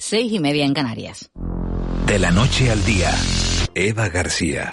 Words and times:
Seis 0.00 0.32
y 0.32 0.38
media 0.38 0.64
en 0.64 0.74
Canarias. 0.74 1.28
De 2.06 2.20
la 2.20 2.30
noche 2.30 2.70
al 2.70 2.84
día, 2.84 3.10
Eva 3.74 4.08
García. 4.08 4.70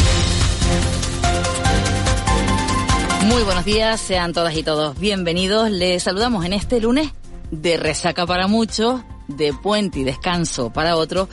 Muy 3.25 3.41
buenos 3.41 3.66
días, 3.66 3.99
sean 3.99 4.33
todas 4.33 4.55
y 4.55 4.61
todos 4.61 4.99
bienvenidos. 4.99 5.71
Les 5.71 6.03
saludamos 6.03 6.45
en 6.45 6.53
este 6.53 6.80
lunes 6.80 7.11
de 7.49 7.75
resaca 7.75 8.27
para 8.27 8.45
muchos, 8.47 9.02
de 9.27 9.52
puente 9.52 10.02
y 10.02 10.03
descanso 10.03 10.71
para 10.71 10.95
otros 10.95 11.27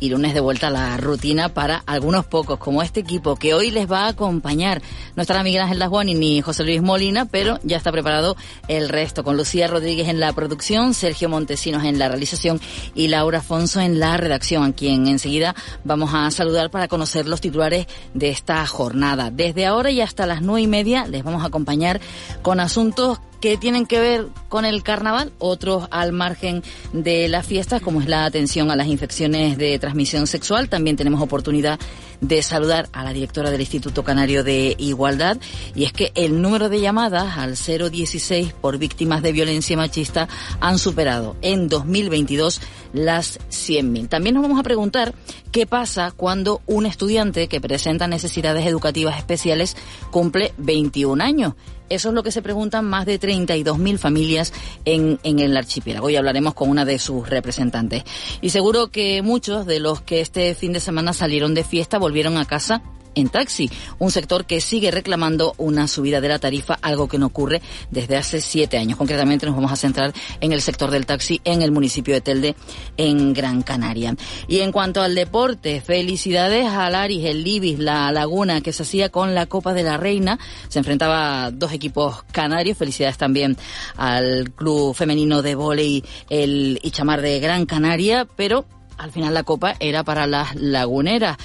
y 0.00 0.08
lunes 0.08 0.34
de 0.34 0.40
vuelta 0.40 0.68
a 0.68 0.70
la 0.70 0.96
rutina 0.96 1.50
para 1.50 1.82
algunos 1.86 2.26
pocos, 2.26 2.58
como 2.58 2.82
este 2.82 3.00
equipo 3.00 3.36
que 3.36 3.54
hoy 3.54 3.70
les 3.70 3.90
va 3.90 4.06
a 4.06 4.08
acompañar. 4.08 4.82
No 5.14 5.22
estará 5.22 5.42
Miguel 5.42 5.62
Ángel 5.62 5.78
Dasguani 5.78 6.14
ni 6.14 6.40
José 6.40 6.64
Luis 6.64 6.82
Molina, 6.82 7.26
pero 7.26 7.58
ya 7.62 7.76
está 7.76 7.92
preparado 7.92 8.36
el 8.66 8.88
resto, 8.88 9.22
con 9.22 9.36
Lucía 9.36 9.66
Rodríguez 9.66 10.08
en 10.08 10.18
la 10.18 10.32
producción, 10.32 10.94
Sergio 10.94 11.28
Montesinos 11.28 11.84
en 11.84 11.98
la 11.98 12.08
realización 12.08 12.60
y 12.94 13.08
Laura 13.08 13.38
Afonso 13.38 13.80
en 13.80 14.00
la 14.00 14.16
redacción, 14.16 14.64
a 14.64 14.72
quien 14.72 15.06
enseguida 15.06 15.54
vamos 15.84 16.10
a 16.14 16.30
saludar 16.30 16.70
para 16.70 16.88
conocer 16.88 17.28
los 17.28 17.40
titulares 17.40 17.86
de 18.14 18.30
esta 18.30 18.66
jornada. 18.66 19.30
Desde 19.30 19.66
ahora 19.66 19.90
y 19.90 20.00
hasta 20.00 20.26
las 20.26 20.42
nueve 20.42 20.62
y 20.62 20.66
media 20.66 21.06
les 21.06 21.22
vamos 21.22 21.42
a 21.42 21.46
acompañar 21.46 22.00
con 22.42 22.60
asuntos 22.60 23.20
que 23.40 23.56
tienen 23.56 23.86
que 23.86 24.00
ver 24.00 24.26
con 24.48 24.64
el 24.64 24.82
carnaval, 24.82 25.32
otros 25.38 25.88
al 25.90 26.12
margen 26.12 26.62
de 26.92 27.28
las 27.28 27.46
fiestas, 27.46 27.80
como 27.80 28.00
es 28.00 28.08
la 28.08 28.24
atención 28.24 28.70
a 28.70 28.76
las 28.76 28.86
infecciones 28.86 29.56
de 29.58 29.78
transmisión 29.78 30.26
sexual. 30.26 30.68
También 30.68 30.96
tenemos 30.96 31.20
oportunidad 31.20 31.78
de 32.20 32.42
saludar 32.42 32.88
a 32.92 33.02
la 33.02 33.12
directora 33.12 33.50
del 33.50 33.62
Instituto 33.62 34.04
Canario 34.04 34.44
de 34.44 34.74
Igualdad 34.78 35.38
y 35.74 35.84
es 35.84 35.92
que 35.92 36.12
el 36.14 36.42
número 36.42 36.68
de 36.68 36.80
llamadas 36.80 37.38
al 37.38 37.56
016 37.56 38.52
por 38.52 38.78
víctimas 38.78 39.22
de 39.22 39.32
violencia 39.32 39.76
machista 39.76 40.28
han 40.60 40.78
superado 40.78 41.36
en 41.40 41.68
2022 41.68 42.60
las 42.92 43.38
100.000. 43.50 44.08
También 44.08 44.34
nos 44.34 44.42
vamos 44.42 44.60
a 44.60 44.64
preguntar 44.64 45.14
qué 45.50 45.66
pasa 45.66 46.12
cuando 46.14 46.60
un 46.66 46.86
estudiante 46.86 47.48
que 47.48 47.60
presenta 47.60 48.06
necesidades 48.06 48.66
educativas 48.66 49.16
especiales 49.16 49.76
cumple 50.10 50.52
21 50.58 51.22
años. 51.22 51.54
Eso 51.90 52.08
es 52.08 52.14
lo 52.14 52.22
que 52.22 52.32
se 52.32 52.40
preguntan 52.40 52.86
más 52.86 53.04
de 53.04 53.20
32.000 53.20 53.98
familias 53.98 54.52
en, 54.84 55.18
en 55.22 55.38
el 55.40 55.56
archipiélago 55.56 56.08
y 56.08 56.16
hablaremos 56.16 56.54
con 56.54 56.70
una 56.70 56.84
de 56.84 56.98
sus 56.98 57.28
representantes. 57.28 58.04
Y 58.40 58.50
seguro 58.50 58.88
que 58.88 59.20
muchos 59.22 59.66
de 59.66 59.80
los 59.80 60.00
que 60.00 60.20
este 60.20 60.54
fin 60.54 60.72
de 60.72 60.80
semana 60.80 61.12
salieron 61.12 61.52
de 61.52 61.64
fiesta 61.64 61.98
volvieron 61.98 62.38
a 62.38 62.46
casa 62.46 62.82
en 63.14 63.28
taxi, 63.28 63.70
un 63.98 64.10
sector 64.10 64.44
que 64.44 64.60
sigue 64.60 64.90
reclamando 64.90 65.54
una 65.58 65.88
subida 65.88 66.20
de 66.20 66.28
la 66.28 66.38
tarifa, 66.38 66.78
algo 66.82 67.08
que 67.08 67.18
no 67.18 67.26
ocurre 67.26 67.60
desde 67.90 68.16
hace 68.16 68.40
siete 68.40 68.78
años. 68.78 68.98
Concretamente 68.98 69.46
nos 69.46 69.54
vamos 69.54 69.72
a 69.72 69.76
centrar 69.76 70.12
en 70.40 70.52
el 70.52 70.62
sector 70.62 70.90
del 70.90 71.06
taxi 71.06 71.40
en 71.44 71.62
el 71.62 71.72
municipio 71.72 72.14
de 72.14 72.20
Telde, 72.20 72.56
en 72.96 73.32
Gran 73.32 73.62
Canaria. 73.62 74.16
Y 74.48 74.60
en 74.60 74.72
cuanto 74.72 75.02
al 75.02 75.14
deporte, 75.14 75.80
felicidades 75.80 76.66
a 76.66 76.90
Laris, 76.90 77.24
el 77.24 77.44
Libis, 77.44 77.78
la 77.78 78.12
Laguna, 78.12 78.60
que 78.60 78.72
se 78.72 78.82
hacía 78.82 79.08
con 79.08 79.34
la 79.34 79.46
Copa 79.46 79.74
de 79.74 79.82
la 79.82 79.96
Reina. 79.96 80.38
Se 80.68 80.78
enfrentaba 80.78 81.44
a 81.44 81.50
dos 81.50 81.72
equipos 81.72 82.22
canarios. 82.32 82.78
Felicidades 82.78 83.18
también 83.18 83.56
al 83.96 84.52
Club 84.52 84.94
Femenino 84.94 85.42
de 85.42 85.54
Voley, 85.54 86.04
el 86.28 86.78
Ichamar 86.82 87.20
de 87.20 87.40
Gran 87.40 87.66
Canaria, 87.66 88.26
pero 88.36 88.64
al 88.98 89.12
final 89.12 89.34
la 89.34 89.44
Copa 89.44 89.74
era 89.80 90.04
para 90.04 90.26
las 90.26 90.54
laguneras. 90.56 91.36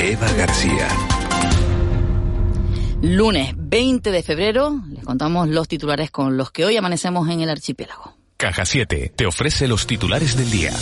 Eva 0.00 0.32
García. 0.32 0.88
Lunes 3.02 3.52
20 3.56 4.10
de 4.10 4.22
febrero, 4.22 4.80
les 4.88 5.04
contamos 5.04 5.48
los 5.48 5.68
titulares 5.68 6.10
con 6.10 6.38
los 6.38 6.50
que 6.50 6.64
hoy 6.64 6.76
amanecemos 6.76 7.28
en 7.28 7.42
el 7.42 7.50
archipiélago. 7.50 8.14
Caja 8.36 8.64
7 8.64 9.12
te 9.14 9.26
ofrece 9.26 9.68
los 9.68 9.86
titulares 9.86 10.36
del 10.36 10.50
día. 10.50 10.72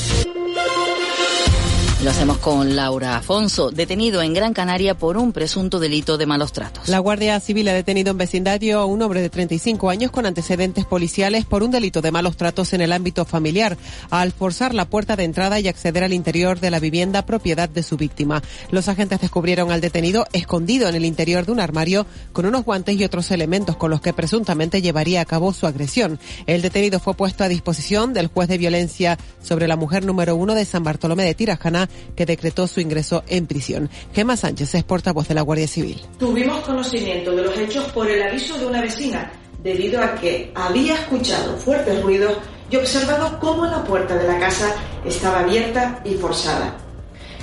Lo 2.03 2.11
hacemos 2.11 2.39
con 2.39 2.75
Laura 2.75 3.17
Afonso, 3.17 3.71
detenido 3.71 4.23
en 4.23 4.35
Gran 4.35 4.55
Canaria 4.55 4.99
por 4.99 5.17
un 5.17 5.31
presunto 5.33 5.79
delito 5.79 6.19
de 6.19 6.27
malos 6.27 6.53
tratos. 6.53 6.89
La 6.89 6.99
Guardia 6.99 7.39
Civil 7.39 7.69
ha 7.69 7.75
detenido 7.75 8.11
en 8.11 8.19
vecindario 8.19 8.81
a 8.81 8.87
un 8.87 9.03
hombre 9.03 9.21
de 9.21 9.31
35 9.31 9.89
años 9.89 10.11
con 10.11 10.27
antecedentes 10.27 10.85
policiales 10.85 11.45
por 11.45 11.63
un 11.63 11.71
delito 11.71 12.01
de 12.03 12.11
malos 12.11 12.37
tratos 12.37 12.73
en 12.73 12.81
el 12.81 12.91
ámbito 12.91 13.25
familiar, 13.25 13.77
al 14.11 14.33
forzar 14.33 14.75
la 14.75 14.87
puerta 14.87 15.15
de 15.15 15.23
entrada 15.23 15.61
y 15.61 15.69
acceder 15.69 16.03
al 16.03 16.13
interior 16.13 16.59
de 16.59 16.73
la 16.73 16.81
vivienda 16.81 17.25
propiedad 17.25 17.69
de 17.69 17.85
su 17.85 17.97
víctima. 17.97 18.43
Los 18.73 18.89
agentes 18.89 19.21
descubrieron 19.21 19.71
al 19.71 19.81
detenido 19.81 20.27
escondido 20.33 20.89
en 20.89 20.97
el 20.97 21.05
interior 21.05 21.47
de 21.47 21.53
un 21.53 21.61
armario 21.61 22.05
con 22.33 22.47
unos 22.47 22.65
guantes 22.65 22.97
y 22.99 23.05
otros 23.05 23.31
elementos 23.31 23.77
con 23.77 23.93
los 23.93 24.01
que 24.01 24.13
presuntamente 24.13 24.83
llevaría 24.83 25.21
a 25.21 25.25
cabo 25.25 25.53
su 25.53 25.69
agresión. 25.69 26.19
El 26.49 26.63
detenido 26.63 26.99
fue 26.99 27.15
puesto 27.15 27.45
a 27.45 27.49
disposición 27.49 28.13
del 28.13 28.27
juez 28.27 28.49
de 28.49 28.59
violencia 28.59 29.19
sobre 29.41 29.69
la 29.69 29.77
mujer 29.77 30.05
número 30.05 30.35
uno 30.35 30.57
de 30.57 30.65
San 30.65 30.83
Bartolomé 30.83 31.23
de 31.23 31.37
Tirajana 31.37 31.89
que 32.17 32.27
decretó 32.27 32.67
su 32.67 32.81
ingreso 32.81 33.23
en 33.29 33.47
prisión. 33.47 33.91
Gema 34.15 34.37
Sánchez 34.37 34.75
es 34.75 34.85
portavoz 34.85 35.29
de 35.29 35.35
la 35.35 35.43
Guardia 35.43 35.69
Civil. 35.69 36.01
Tuvimos 36.19 36.61
conocimiento 36.61 37.33
de 37.33 37.43
los 37.43 37.57
hechos 37.57 37.85
por 37.93 38.11
el 38.11 38.23
aviso 38.23 38.59
de 38.59 38.67
una 38.67 38.81
vecina, 38.81 39.33
debido 39.63 40.03
a 40.03 40.15
que 40.15 40.53
había 40.55 40.95
escuchado 40.95 41.57
fuertes 41.57 42.03
ruidos 42.03 42.39
y 42.71 42.77
observado 42.77 43.39
cómo 43.39 43.67
la 43.67 43.85
puerta 43.85 44.17
de 44.17 44.27
la 44.27 44.39
casa 44.39 44.75
estaba 45.05 45.41
abierta 45.41 46.01
y 46.05 46.15
forzada. 46.15 46.77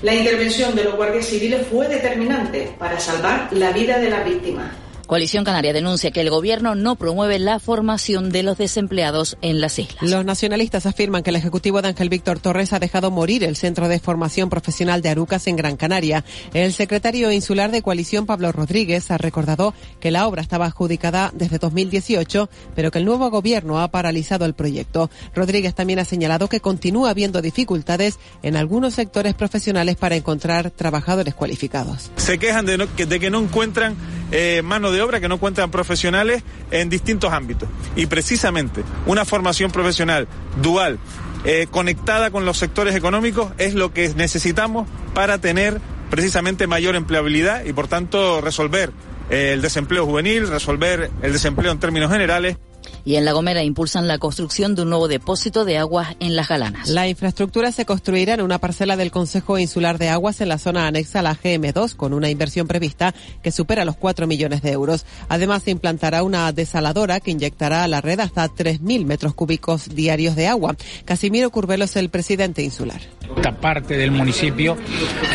La 0.01 0.15
intervención 0.15 0.75
de 0.75 0.85
los 0.85 0.95
guardias 0.95 1.25
civiles 1.25 1.67
fue 1.67 1.87
determinante 1.87 2.73
para 2.79 2.99
salvar 2.99 3.49
la 3.51 3.71
vida 3.71 3.99
de 3.99 4.09
la 4.09 4.23
víctima. 4.23 4.71
Coalición 5.09 5.43
Canaria 5.43 5.73
denuncia 5.73 6.11
que 6.11 6.21
el 6.21 6.29
gobierno 6.29 6.75
no 6.75 6.95
promueve 6.95 7.39
la 7.39 7.57
formación 7.57 8.29
de 8.29 8.43
los 8.43 8.59
desempleados 8.59 9.39
en 9.41 9.59
las 9.59 9.79
islas. 9.79 10.07
Los 10.07 10.23
nacionalistas 10.23 10.85
afirman 10.85 11.23
que 11.23 11.31
el 11.31 11.35
ejecutivo 11.35 11.81
de 11.81 11.87
Ángel 11.87 12.09
Víctor 12.09 12.37
Torres 12.37 12.73
ha 12.73 12.79
dejado 12.79 13.09
morir 13.09 13.43
el 13.43 13.55
Centro 13.55 13.87
de 13.87 13.99
Formación 13.99 14.51
Profesional 14.51 15.01
de 15.01 15.09
Arucas 15.09 15.47
en 15.47 15.55
Gran 15.55 15.77
Canaria. 15.77 16.23
El 16.53 16.73
secretario 16.73 17.31
insular 17.31 17.71
de 17.71 17.81
Coalición, 17.81 18.27
Pablo 18.27 18.51
Rodríguez, 18.51 19.09
ha 19.09 19.17
recordado 19.17 19.73
que 19.99 20.11
la 20.11 20.27
obra 20.27 20.43
estaba 20.43 20.67
adjudicada 20.67 21.31
desde 21.33 21.57
2018, 21.57 22.47
pero 22.75 22.91
que 22.91 22.99
el 22.99 23.05
nuevo 23.05 23.31
gobierno 23.31 23.79
ha 23.79 23.87
paralizado 23.87 24.45
el 24.45 24.53
proyecto. 24.53 25.09
Rodríguez 25.33 25.73
también 25.73 25.97
ha 25.97 26.05
señalado 26.05 26.49
que 26.49 26.59
continúa 26.59 27.09
habiendo 27.09 27.41
dificultades 27.41 28.19
en 28.43 28.55
algunos 28.55 28.93
sectores 28.93 29.33
profesionales 29.33 29.95
para 29.95 30.17
encontrar 30.17 30.69
trabajadores 30.69 31.33
cualificados. 31.33 32.11
Se 32.17 32.37
quejan 32.37 32.67
de, 32.67 32.77
no, 32.77 32.85
de 32.85 33.19
que 33.19 33.31
no 33.31 33.39
encuentran 33.39 33.97
eh, 34.31 34.61
mano 34.63 34.91
de 34.91 34.98
obra, 35.01 35.19
que 35.19 35.27
no 35.27 35.35
encuentran 35.35 35.71
profesionales 35.71 36.43
en 36.71 36.89
distintos 36.89 37.31
ámbitos. 37.33 37.69
Y 37.95 38.07
precisamente 38.07 38.83
una 39.05 39.25
formación 39.25 39.71
profesional 39.71 40.27
dual, 40.61 40.99
eh, 41.45 41.67
conectada 41.69 42.31
con 42.31 42.45
los 42.45 42.57
sectores 42.57 42.95
económicos, 42.95 43.51
es 43.57 43.73
lo 43.73 43.93
que 43.93 44.09
necesitamos 44.15 44.87
para 45.13 45.39
tener 45.39 45.79
precisamente 46.09 46.67
mayor 46.67 46.95
empleabilidad 46.95 47.65
y 47.65 47.73
por 47.73 47.87
tanto 47.87 48.41
resolver 48.41 48.91
eh, 49.29 49.51
el 49.53 49.61
desempleo 49.61 50.05
juvenil, 50.05 50.47
resolver 50.47 51.11
el 51.21 51.33
desempleo 51.33 51.71
en 51.71 51.79
términos 51.79 52.11
generales 52.11 52.57
Y 53.05 53.15
en 53.15 53.25
La 53.25 53.31
Gomera 53.31 53.63
impulsan 53.63 54.07
la 54.07 54.17
construcción 54.17 54.75
de 54.75 54.83
un 54.83 54.89
nuevo 54.89 55.07
depósito 55.07 55.65
de 55.65 55.77
aguas 55.77 56.15
en 56.19 56.35
las 56.35 56.47
Galanas. 56.47 56.89
La 56.89 57.07
infraestructura 57.07 57.71
se 57.71 57.85
construirá 57.85 58.33
en 58.33 58.41
una 58.41 58.59
parcela 58.59 58.97
del 58.97 59.11
Consejo 59.11 59.57
Insular 59.57 59.97
de 59.97 60.09
Aguas 60.09 60.41
en 60.41 60.49
la 60.49 60.57
zona 60.57 60.87
anexa 60.87 61.19
a 61.19 61.23
la 61.23 61.35
GM2 61.35 61.95
con 61.95 62.13
una 62.13 62.29
inversión 62.29 62.67
prevista 62.67 63.13
que 63.41 63.51
supera 63.51 63.85
los 63.85 63.97
4 63.97 64.27
millones 64.27 64.61
de 64.61 64.71
euros. 64.71 65.05
Además, 65.27 65.63
se 65.63 65.71
implantará 65.71 66.23
una 66.23 66.51
desaladora 66.51 67.19
que 67.19 67.31
inyectará 67.31 67.83
a 67.83 67.87
la 67.87 68.01
red 68.01 68.19
hasta 68.19 68.47
3.000 68.47 69.05
metros 69.05 69.33
cúbicos 69.33 69.89
diarios 69.95 70.35
de 70.35 70.47
agua. 70.47 70.75
Casimiro 71.05 71.49
Curvelo 71.49 71.85
es 71.85 71.95
el 71.95 72.09
presidente 72.09 72.61
insular. 72.61 73.01
Esta 73.35 73.51
parte 73.51 73.97
del 73.97 74.11
municipio 74.11 74.77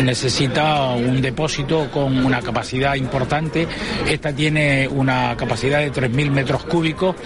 necesita 0.03 0.91
un 0.91 1.23
depósito 1.23 1.91
con 1.91 2.25
una 2.25 2.41
capacidad 2.43 2.95
importante. 2.95 3.67
Esta 4.09 4.33
tiene 4.35 4.89
una 4.89 5.37
capacidad 5.37 5.79
de 5.79 5.93
3.000 5.93 6.31
metros 6.31 6.65
cúbicos 6.65 7.17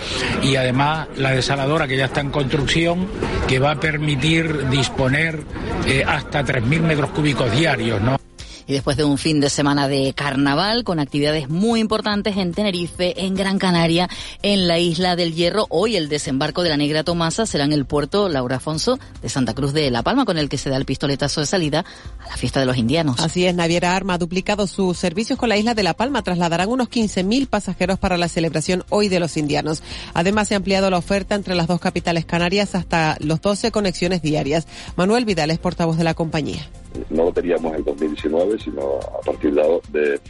y 0.43 0.57
además 0.57 1.09
la 1.17 1.33
desaladora 1.33 1.89
que 1.89 1.97
ya 1.97 2.07
está 2.07 2.21
en 2.21 2.31
construcción 2.31 3.09
que 3.49 3.59
va 3.59 3.73
a 3.73 3.81
permitir 3.81 4.69
disponer 4.69 5.43
eh, 5.87 6.05
hasta 6.07 6.45
3.000 6.45 6.81
metros 6.83 7.11
cúbicos 7.11 7.51
diarios. 7.51 8.01
¿no? 8.01 8.28
Y 8.69 8.75
después 8.75 8.99
de 8.99 9.05
un 9.05 9.17
fin 9.17 9.41
de 9.41 9.49
semana 9.49 9.89
de 9.89 10.13
carnaval 10.13 10.85
con 10.85 11.01
actividades 11.01 11.49
muy 11.49 11.81
importantes 11.81 12.37
en 12.37 12.53
Tenerife, 12.53 13.25
en 13.25 13.35
Gran 13.35 13.59
Canaria, 13.59 14.11
en 14.43 14.69
la 14.69 14.79
isla 14.79 15.17
del 15.17 15.35
Hierro, 15.35 15.65
hoy 15.71 15.97
el 15.97 16.11
desembarco 16.11 16.63
de 16.63 16.69
la 16.69 16.77
Negra 16.77 17.03
Tomasa 17.03 17.47
será 17.47 17.65
en 17.65 17.73
el 17.73 17.87
puerto 17.87 18.29
Laura 18.29 18.57
Afonso 18.57 18.99
de 19.23 19.31
Santa 19.31 19.55
Cruz 19.55 19.73
de 19.73 19.91
La 19.91 20.03
Palma, 20.03 20.27
con 20.27 20.37
el 20.37 20.51
que 20.51 20.59
se 20.59 20.69
da 20.69 20.77
el 20.77 20.85
pistoletazo 20.85 21.41
de 21.41 21.47
salida 21.47 21.87
a 22.23 22.29
la 22.29 22.37
fiesta 22.37 22.61
de 22.61 22.67
los 22.67 22.77
indianos. 22.77 23.21
Así 23.21 23.47
es, 23.47 23.55
Naviera 23.55 23.97
Arma 23.97 24.15
ha 24.15 24.19
duplicado 24.19 24.67
sus 24.67 24.99
servicios 24.99 25.39
con 25.39 25.49
la 25.49 25.57
isla 25.57 25.73
de 25.73 25.83
La 25.83 25.95
Palma. 25.95 26.23
Trasladarán 26.23 26.69
unos 26.69 26.91
15.000 26.91 27.47
pasajeros 27.49 27.99
para 27.99 28.19
la 28.19 28.29
celebración 28.29 28.85
hoy 28.91 29.09
de 29.09 29.19
los 29.19 29.39
indianos. 29.39 29.83
Además, 30.13 30.49
se 30.49 30.55
ha 30.55 30.59
ampliado 30.59 30.91
la 30.91 30.99
oferta 30.99 31.35
entre 31.35 31.55
las 31.55 31.69
dos 31.69 31.81
capitales 31.81 32.27
canarias 32.27 32.75
hasta 32.75 33.17
los 33.21 33.41
12 33.41 33.71
conexiones 33.71 34.21
diarias. 34.21 34.67
Manuel 34.95 35.25
Vidal 35.25 35.51
es 35.51 35.59
portavoz 35.59 35.97
de 35.97 36.05
la 36.05 36.13
compañía 36.13 36.69
no 37.11 37.25
lo 37.25 37.33
teníamos 37.33 37.75
en 37.75 37.85
2019, 37.85 38.59
sino 38.59 38.99
a 38.99 39.21
partir 39.25 39.55
de, 39.55 40.21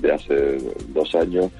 de 0.00 0.12
hace 0.12 0.58
dos 0.88 1.14
años, 1.14 1.50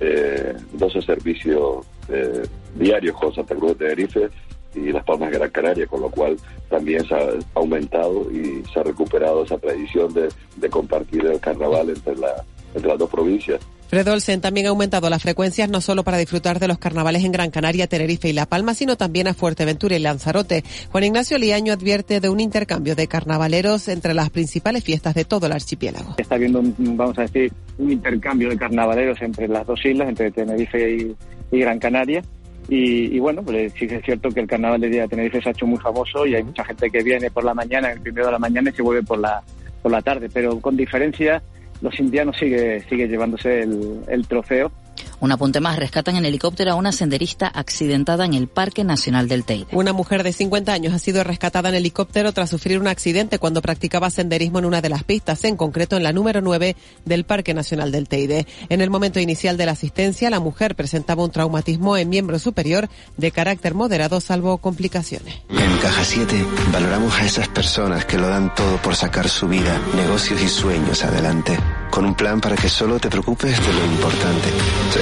eh, 0.00 0.54
12 0.72 1.02
servicios 1.02 1.86
eh, 2.08 2.42
diarios 2.74 3.16
con 3.16 3.34
Santa 3.34 3.54
Cruz 3.54 3.78
de 3.78 3.86
Tenerife 3.86 4.28
y 4.74 4.92
Las 4.92 5.04
Palmas 5.04 5.30
de 5.30 5.38
Gran 5.38 5.50
Canaria, 5.50 5.86
con 5.86 6.00
lo 6.00 6.10
cual 6.10 6.36
también 6.68 7.04
se 7.06 7.14
ha 7.14 7.28
aumentado 7.54 8.30
y 8.30 8.62
se 8.72 8.80
ha 8.80 8.82
recuperado 8.82 9.44
esa 9.44 9.58
tradición 9.58 10.12
de, 10.14 10.28
de 10.56 10.70
compartir 10.70 11.26
el 11.26 11.40
carnaval 11.40 11.90
entre, 11.90 12.16
la, 12.16 12.44
entre 12.74 12.88
las 12.88 12.98
dos 12.98 13.10
provincias. 13.10 13.60
Fredolsen 13.90 14.40
también 14.40 14.66
ha 14.66 14.68
aumentado 14.68 15.10
las 15.10 15.20
frecuencias 15.20 15.68
no 15.68 15.80
solo 15.80 16.04
para 16.04 16.16
disfrutar 16.16 16.60
de 16.60 16.68
los 16.68 16.78
carnavales 16.78 17.24
en 17.24 17.32
Gran 17.32 17.50
Canaria, 17.50 17.88
Tenerife 17.88 18.28
y 18.28 18.32
La 18.32 18.46
Palma, 18.46 18.72
sino 18.72 18.96
también 18.96 19.26
a 19.26 19.34
Fuerteventura 19.34 19.96
y 19.96 19.98
Lanzarote. 19.98 20.62
Juan 20.92 21.02
Ignacio 21.02 21.38
Liaño 21.38 21.72
advierte 21.72 22.20
de 22.20 22.28
un 22.28 22.38
intercambio 22.38 22.94
de 22.94 23.08
carnavaleros 23.08 23.88
entre 23.88 24.14
las 24.14 24.30
principales 24.30 24.84
fiestas 24.84 25.14
de 25.14 25.24
todo 25.24 25.46
el 25.46 25.52
archipiélago. 25.52 26.14
Está 26.18 26.36
habiendo, 26.36 26.62
vamos 26.78 27.18
a 27.18 27.22
decir, 27.22 27.52
un 27.78 27.90
intercambio 27.90 28.48
de 28.50 28.56
carnavaleros 28.56 29.20
entre 29.22 29.48
las 29.48 29.66
dos 29.66 29.84
islas, 29.84 30.08
entre 30.08 30.30
Tenerife 30.30 31.16
y, 31.50 31.58
Gran 31.58 31.80
Canaria. 31.80 32.22
Y, 32.68 33.18
bueno, 33.18 33.42
pues 33.42 33.72
sí 33.76 33.88
es 33.90 34.04
cierto 34.04 34.28
que 34.28 34.38
el 34.38 34.46
carnaval 34.46 34.80
de 34.80 34.88
día 34.88 35.02
de 35.02 35.08
Tenerife 35.08 35.42
se 35.42 35.48
ha 35.48 35.52
hecho 35.52 35.66
muy 35.66 35.78
famoso 35.78 36.24
y 36.24 36.36
hay 36.36 36.44
mucha 36.44 36.64
gente 36.64 36.88
que 36.88 37.02
viene 37.02 37.28
por 37.28 37.42
la 37.42 37.54
mañana, 37.54 37.90
el 37.90 38.00
primero 38.00 38.26
de 38.26 38.32
la 38.32 38.38
mañana 38.38 38.70
y 38.70 38.72
se 38.72 38.82
vuelve 38.82 39.02
por 39.02 39.18
la, 39.18 39.42
por 39.82 39.90
la 39.90 40.00
tarde, 40.00 40.30
pero 40.32 40.60
con 40.60 40.76
diferencia 40.76 41.42
los 41.80 41.98
indianos 41.98 42.36
sigue, 42.36 42.80
sigue 42.88 43.08
llevándose 43.08 43.62
el, 43.62 44.00
el 44.08 44.26
trofeo 44.26 44.70
un 45.20 45.32
apunte 45.32 45.60
más, 45.60 45.78
rescatan 45.78 46.16
en 46.16 46.24
helicóptero 46.24 46.72
a 46.72 46.74
una 46.74 46.92
senderista 46.92 47.46
accidentada 47.46 48.24
en 48.24 48.34
el 48.34 48.48
Parque 48.48 48.84
Nacional 48.84 49.28
del 49.28 49.44
Teide. 49.44 49.66
Una 49.72 49.92
mujer 49.92 50.22
de 50.22 50.32
50 50.32 50.72
años 50.72 50.94
ha 50.94 50.98
sido 50.98 51.22
rescatada 51.24 51.68
en 51.68 51.74
helicóptero 51.74 52.32
tras 52.32 52.50
sufrir 52.50 52.80
un 52.80 52.88
accidente 52.88 53.38
cuando 53.38 53.60
practicaba 53.60 54.10
senderismo 54.10 54.58
en 54.58 54.64
una 54.64 54.80
de 54.80 54.88
las 54.88 55.04
pistas, 55.04 55.44
en 55.44 55.56
concreto 55.56 55.96
en 55.96 56.02
la 56.02 56.12
número 56.12 56.40
9 56.40 56.74
del 57.04 57.24
Parque 57.24 57.54
Nacional 57.54 57.92
del 57.92 58.08
Teide. 58.08 58.46
En 58.68 58.80
el 58.80 58.90
momento 58.90 59.20
inicial 59.20 59.56
de 59.56 59.66
la 59.66 59.72
asistencia, 59.72 60.30
la 60.30 60.40
mujer 60.40 60.74
presentaba 60.74 61.22
un 61.22 61.30
traumatismo 61.30 61.96
en 61.96 62.08
miembro 62.08 62.38
superior 62.38 62.88
de 63.16 63.30
carácter 63.30 63.74
moderado, 63.74 64.20
salvo 64.20 64.58
complicaciones. 64.58 65.40
En 65.50 65.78
Caja 65.78 66.04
7 66.04 66.44
valoramos 66.72 67.14
a 67.14 67.26
esas 67.26 67.48
personas 67.48 68.04
que 68.06 68.18
lo 68.18 68.28
dan 68.28 68.54
todo 68.54 68.78
por 68.78 68.96
sacar 68.96 69.28
su 69.28 69.48
vida, 69.48 69.80
negocios 69.94 70.40
y 70.42 70.48
sueños 70.48 71.04
adelante, 71.04 71.58
con 71.90 72.06
un 72.06 72.14
plan 72.14 72.40
para 72.40 72.56
que 72.56 72.68
solo 72.68 72.98
te 72.98 73.10
preocupes 73.10 73.58
de 73.66 73.72
lo 73.72 73.84
importante 73.84 74.48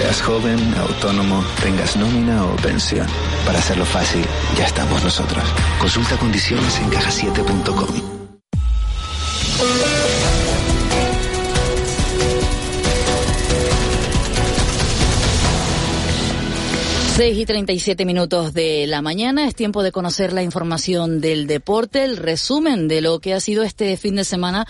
Seas 0.08 0.22
joven, 0.22 0.58
autónomo, 0.78 1.44
tengas 1.62 1.94
nómina 1.94 2.42
o 2.46 2.56
pensión. 2.56 3.06
Para 3.44 3.58
hacerlo 3.58 3.84
fácil, 3.84 4.24
ya 4.56 4.64
estamos 4.64 5.04
nosotros. 5.04 5.44
Consulta 5.78 6.16
condiciones 6.16 6.80
en 6.80 6.88
cajasiete.com. 6.88 8.18
Seis 17.14 17.36
y 17.36 17.44
37 17.44 18.06
minutos 18.06 18.54
de 18.54 18.86
la 18.86 19.02
mañana 19.02 19.46
es 19.46 19.54
tiempo 19.54 19.82
de 19.82 19.92
conocer 19.92 20.32
la 20.32 20.42
información 20.42 21.20
del 21.20 21.46
deporte, 21.46 22.04
el 22.04 22.16
resumen 22.16 22.88
de 22.88 23.02
lo 23.02 23.18
que 23.18 23.34
ha 23.34 23.40
sido 23.40 23.62
este 23.62 23.94
fin 23.98 24.16
de 24.16 24.24
semana 24.24 24.66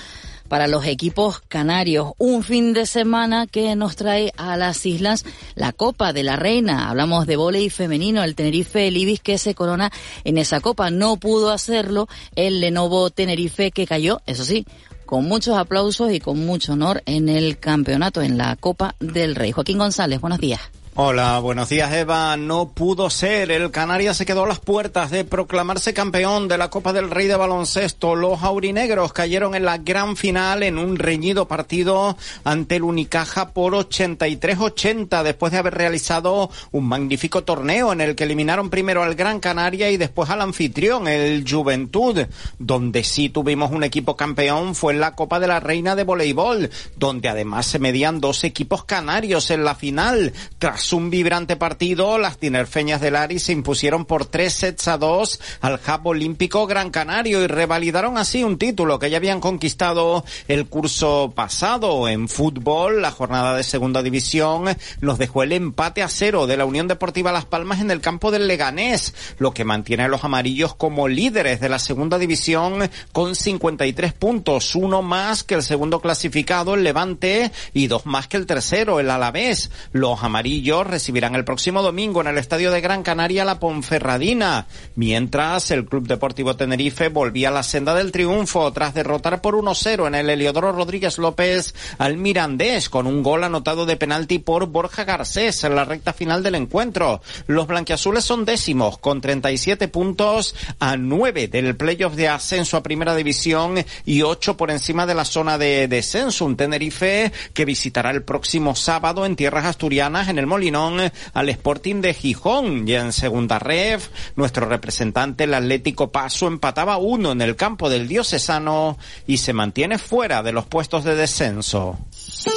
para 0.49 0.67
los 0.67 0.85
equipos 0.87 1.41
canarios. 1.49 2.13
Un 2.19 2.43
fin 2.43 2.73
de 2.73 2.87
semana 2.87 3.47
que 3.47 3.77
nos 3.77 3.97
trae 3.97 4.33
a 4.37 4.57
las 4.57 4.85
islas 4.87 5.25
la 5.55 5.73
Copa 5.73 6.13
de 6.13 6.23
la 6.23 6.37
Reina. 6.37 6.89
Hablamos 6.89 7.27
de 7.27 7.37
volei 7.37 7.71
femenino, 7.71 8.23
el 8.25 8.35
Tenerife 8.35 8.89
el 8.89 8.97
Ibis 8.97 9.21
que 9.21 9.39
se 9.39 9.55
corona 9.55 9.93
en 10.25 10.39
esa 10.39 10.61
copa. 10.61 10.91
No 10.91 11.17
pudo 11.19 11.51
hacerlo 11.51 12.09
el 12.35 12.61
Lenovo 12.61 13.11
Tenerife 13.11 13.71
que 13.71 13.87
cayó, 13.87 14.21
eso 14.27 14.45
sí, 14.45 14.67
con 15.07 15.25
muchos 15.25 15.57
aplausos 15.57 16.13
y 16.13 16.21
con 16.21 16.45
mucho 16.45 16.73
honor 16.73 17.03
en 17.07 17.29
el 17.29 17.59
campeonato, 17.59 18.23
en 18.23 18.39
la 18.39 18.57
Copa 18.57 18.95
del 19.01 19.35
Rey. 19.35 19.53
Joaquín 19.53 19.79
González, 19.79 20.21
buenos 20.21 20.39
días. 20.39 20.61
Hola, 21.01 21.39
buenos 21.39 21.69
días 21.69 21.93
Eva. 21.93 22.37
No 22.37 22.71
pudo 22.71 23.09
ser. 23.09 23.53
El 23.53 23.71
Canarias 23.71 24.17
se 24.17 24.27
quedó 24.27 24.43
a 24.43 24.49
las 24.49 24.59
puertas 24.59 25.13
de 25.13 25.25
proclamarse 25.25 25.95
campeón 25.95 26.49
de 26.49 26.59
la 26.59 26.71
Copa 26.71 26.93
del 26.93 27.09
Rey 27.09 27.29
de 27.29 27.37
Baloncesto. 27.37 28.17
Los 28.17 28.43
aurinegros 28.43 29.13
cayeron 29.13 29.55
en 29.55 29.65
la 29.65 29.79
gran 29.79 30.17
final 30.17 30.65
en 30.65 30.77
un 30.77 30.97
reñido 30.97 31.47
partido 31.47 32.17
ante 32.43 32.75
el 32.75 32.83
Unicaja 32.83 33.51
por 33.51 33.75
83-80 33.75 35.23
después 35.23 35.53
de 35.53 35.59
haber 35.59 35.75
realizado 35.75 36.51
un 36.73 36.89
magnífico 36.89 37.45
torneo 37.45 37.93
en 37.93 38.01
el 38.01 38.17
que 38.17 38.25
eliminaron 38.25 38.69
primero 38.69 39.05
al 39.05 39.15
Gran 39.15 39.39
Canaria 39.39 39.93
y 39.93 39.99
después 39.99 40.29
al 40.31 40.43
anfitrión, 40.43 41.07
el 41.07 41.49
Juventud. 41.49 42.27
Donde 42.59 43.05
sí 43.05 43.29
tuvimos 43.29 43.71
un 43.71 43.85
equipo 43.85 44.17
campeón 44.17 44.75
fue 44.75 44.95
en 44.95 45.01
la 45.01 45.15
Copa 45.15 45.39
de 45.39 45.47
la 45.47 45.61
Reina 45.61 45.95
de 45.95 46.03
Voleibol, 46.03 46.71
donde 46.97 47.29
además 47.29 47.67
se 47.67 47.79
medían 47.79 48.21
dos 48.21 48.43
equipos 48.43 48.83
canarios 48.83 49.53
en 49.53 49.65
la 49.65 49.77
final 49.77 50.33
tras 50.59 50.88
un 50.93 51.11
vibrante 51.11 51.57
partido, 51.57 52.19
las 52.19 52.39
tinerfeñas 52.39 53.01
del 53.01 53.17
Ari 53.17 53.39
se 53.39 53.53
impusieron 53.53 54.05
por 54.05 54.27
tres 54.27 54.55
sets 54.55 54.89
a 54.89 54.99
dos 54.99 55.41
al 55.61 55.75
Hub 55.75 56.07
Olímpico 56.07 56.67
Gran 56.67 56.91
Canario 56.91 57.43
y 57.43 57.47
revalidaron 57.47 58.19
así 58.19 58.45
un 58.45 58.59
título 58.59 58.99
que 58.99 59.11
ya 59.11 59.17
habían 59.17 59.41
conquistado 59.41 60.25
el 60.47 60.67
curso 60.67 61.33
pasado 61.35 62.09
en 62.09 62.29
fútbol. 62.29 63.03
La 63.03 63.11
jornada 63.11 63.57
de 63.57 63.63
segunda 63.63 64.03
división 64.03 64.65
nos 65.01 65.19
dejó 65.19 65.43
el 65.43 65.53
empate 65.53 66.03
a 66.03 66.09
cero 66.09 66.47
de 66.47 66.57
la 66.57 66.65
Unión 66.65 66.89
Deportiva 66.89 67.33
Las 67.33 67.45
Palmas 67.45 67.81
en 67.81 67.91
el 67.91 68.01
campo 68.01 68.31
del 68.31 68.47
Leganés, 68.47 69.15
lo 69.39 69.53
que 69.53 69.65
mantiene 69.65 70.05
a 70.05 70.09
los 70.09 70.25
amarillos 70.25 70.75
como 70.75 71.09
líderes 71.09 71.61
de 71.61 71.69
la 71.69 71.79
segunda 71.79 72.19
división 72.19 72.91
con 73.13 73.35
53 73.35 74.13
puntos, 74.13 74.75
uno 74.75 75.03
más 75.03 75.43
que 75.43 75.55
el 75.55 75.63
segundo 75.63 76.01
clasificado, 76.01 76.75
el 76.75 76.85
Levante, 76.85 77.51
y 77.73 77.87
dos 77.87 78.07
más 78.07 78.29
que 78.29 78.37
el 78.37 78.47
tercero, 78.47 79.01
el 79.01 79.11
Alavés. 79.11 79.71
Los 79.93 80.23
amarillos 80.23 80.68
recibirán 80.69 81.35
el 81.35 81.45
próximo 81.45 81.83
domingo 81.83 82.21
en 82.21 82.27
el 82.27 82.37
Estadio 82.37 82.71
de 82.71 82.83
Gran 82.83 83.03
Canaria 83.03 83.47
la 83.47 83.59
Ponferradina, 83.59 84.67
mientras 84.97 85.71
el 85.71 85.87
Club 85.87 86.07
Deportivo 86.07 86.57
Tenerife 86.57 87.09
volvía 87.09 87.49
a 87.49 87.53
la 87.53 87.63
senda 87.63 87.95
del 87.95 88.13
triunfo 88.13 88.71
tras 88.73 88.93
derrotar 88.93 89.41
por 89.41 89.55
1-0 89.55 90.07
en 90.07 90.15
el 90.15 90.29
Heliodoro 90.29 90.73
Rodríguez 90.73 91.17
López 91.17 91.75
al 91.97 92.19
Mirandés 92.19 92.91
con 92.91 93.07
un 93.07 93.23
gol 93.23 93.45
anotado 93.45 93.87
de 93.87 93.97
penalti 93.97 94.41
por 94.41 94.67
Borja 94.67 95.05
Garcés 95.05 95.65
en 95.65 95.75
la 95.75 95.87
recta 95.87 96.13
final 96.13 96.43
del 96.43 96.57
encuentro. 96.57 97.23
Los 97.47 97.67
blanquiazules 97.67 98.25
son 98.25 98.45
décimos 98.45 98.99
con 98.99 99.23
37 99.23 99.89
puntos 99.89 100.55
a 100.81 100.99
9 100.99 101.49
del 101.49 101.77
playoff 101.77 102.15
de 102.15 102.29
ascenso 102.29 102.77
a 102.77 102.83
Primera 102.83 103.17
División 103.17 103.83
y 104.05 104.21
8 104.21 104.59
por 104.59 104.71
encima 104.71 105.07
de 105.07 105.15
la 105.15 105.25
zona 105.25 105.57
de 105.57 105.89
descenso. 105.89 106.45
Un 106.45 106.57
Tenerife 106.57 107.33
que 107.55 107.65
visitará 107.65 108.11
el 108.11 108.23
próximo 108.23 108.77
sábado 108.77 109.25
en 109.25 109.35
tierras 109.35 109.65
asturianas 109.65 110.29
en 110.29 110.39
el 110.39 110.47
Molino 110.59 110.91
al 111.35 111.49
Sporting 111.51 112.01
de 112.01 112.15
Gijón. 112.15 112.89
Y 112.89 112.95
en 112.95 113.13
segunda 113.13 113.61
ref, 113.61 114.09
nuestro 114.35 114.67
representante, 114.67 115.45
el 115.45 115.55
Atlético 115.55 116.11
Paso, 116.11 116.49
empataba 116.49 116.99
uno 116.99 117.31
en 117.31 117.41
el 117.43 117.55
campo 117.55 117.89
del 117.89 118.09
Diocesano 118.09 118.99
y 119.25 119.37
se 119.37 119.53
mantiene 119.53 119.99
fuera 119.99 120.43
de 120.43 120.51
los 120.51 120.67
puestos 120.67 121.05
de 121.05 121.15
descenso. 121.15 121.97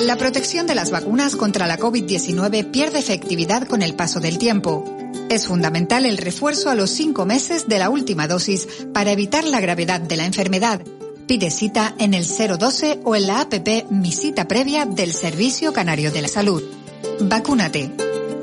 La 0.02 0.18
protección 0.18 0.66
de 0.66 0.74
las 0.74 0.90
vacunas 0.90 1.36
contra 1.36 1.68
la 1.68 1.78
COVID-19 1.78 2.72
pierde 2.72 2.98
efectividad 2.98 3.68
con 3.68 3.84
el 3.84 3.94
paso 3.94 4.20
del 4.20 4.40
tiempo. 4.40 4.84
Es 5.30 5.46
fundamental 5.46 6.08
el 6.08 6.18
refuerzo 6.18 6.72
a 6.72 6.76
los 6.76 6.90
cinco 6.90 7.28
meses 7.28 7.68
de 7.68 7.78
la 7.78 7.92
última 7.92 8.28
dosis 8.28 8.68
para 8.96 9.12
evitar 9.12 9.44
la 9.44 9.62
gravedad 9.62 10.02
de 10.02 10.18
la 10.18 10.26
enfermedad. 10.26 10.82
Pide 11.28 11.52
cita 11.52 11.94
en 12.00 12.16
el 12.16 12.26
012 12.26 13.02
o 13.04 13.16
en 13.16 13.28
la 13.28 13.42
APP 13.42 13.92
Mi 13.92 14.12
Cita 14.12 14.48
Previa 14.48 14.86
del 14.86 15.14
Servicio 15.14 15.72
Canario 15.72 16.12
de 16.12 16.24
la 16.24 16.28
Salud. 16.28 16.81
Vacúnate. 17.24 17.92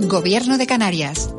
Gobierno 0.00 0.56
de 0.56 0.66
Canarias. 0.66 1.34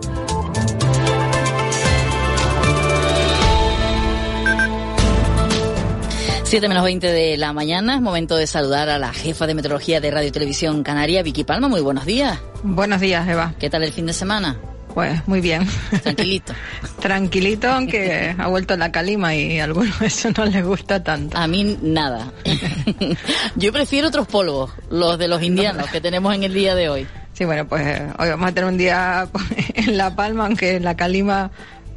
Siete 6.43 6.67
menos 6.67 6.83
20 6.83 7.07
de 7.07 7.37
la 7.37 7.53
mañana, 7.53 7.95
es 7.95 8.01
momento 8.01 8.35
de 8.35 8.45
saludar 8.45 8.89
a 8.89 8.99
la 8.99 9.13
jefa 9.13 9.47
de 9.47 9.53
meteorología 9.53 10.01
de 10.01 10.11
Radio 10.11 10.27
y 10.27 10.31
Televisión 10.31 10.83
Canaria, 10.83 11.23
Vicky 11.23 11.45
Palma. 11.45 11.69
Muy 11.69 11.79
buenos 11.79 12.05
días. 12.05 12.39
Buenos 12.63 12.99
días, 12.99 13.27
Eva. 13.27 13.53
¿Qué 13.57 13.69
tal 13.69 13.83
el 13.83 13.93
fin 13.93 14.07
de 14.07 14.13
semana? 14.13 14.57
Pues 14.93 15.25
muy 15.27 15.39
bien. 15.39 15.65
Tranquilito. 16.01 16.53
Tranquilito, 16.99 17.69
aunque 17.69 18.35
ha 18.37 18.47
vuelto 18.47 18.75
la 18.75 18.91
calima 18.91 19.35
y 19.35 19.59
a 19.59 19.65
algunos 19.65 20.01
eso 20.01 20.29
no 20.35 20.45
les 20.45 20.65
gusta 20.65 21.01
tanto. 21.03 21.37
A 21.37 21.47
mí 21.47 21.77
nada. 21.81 22.33
Yo 23.55 23.71
prefiero 23.71 24.09
otros 24.09 24.27
polvos, 24.27 24.71
los 24.89 25.17
de 25.17 25.27
los 25.27 25.41
indianos 25.41 25.89
que 25.89 26.01
tenemos 26.01 26.35
en 26.35 26.43
el 26.43 26.53
día 26.53 26.75
de 26.75 26.89
hoy. 26.89 27.07
Sí, 27.39 27.45
bueno, 27.45 27.65
pues 27.69 28.01
hoy 28.17 28.29
vamos 28.31 28.49
a 28.49 28.51
tener 28.51 28.69
un 28.69 28.77
día 28.77 29.29
en 29.73 29.95
La 29.95 30.13
Palma, 30.13 30.45
aunque 30.45 30.77
la 30.81 30.97
calima 30.97 31.51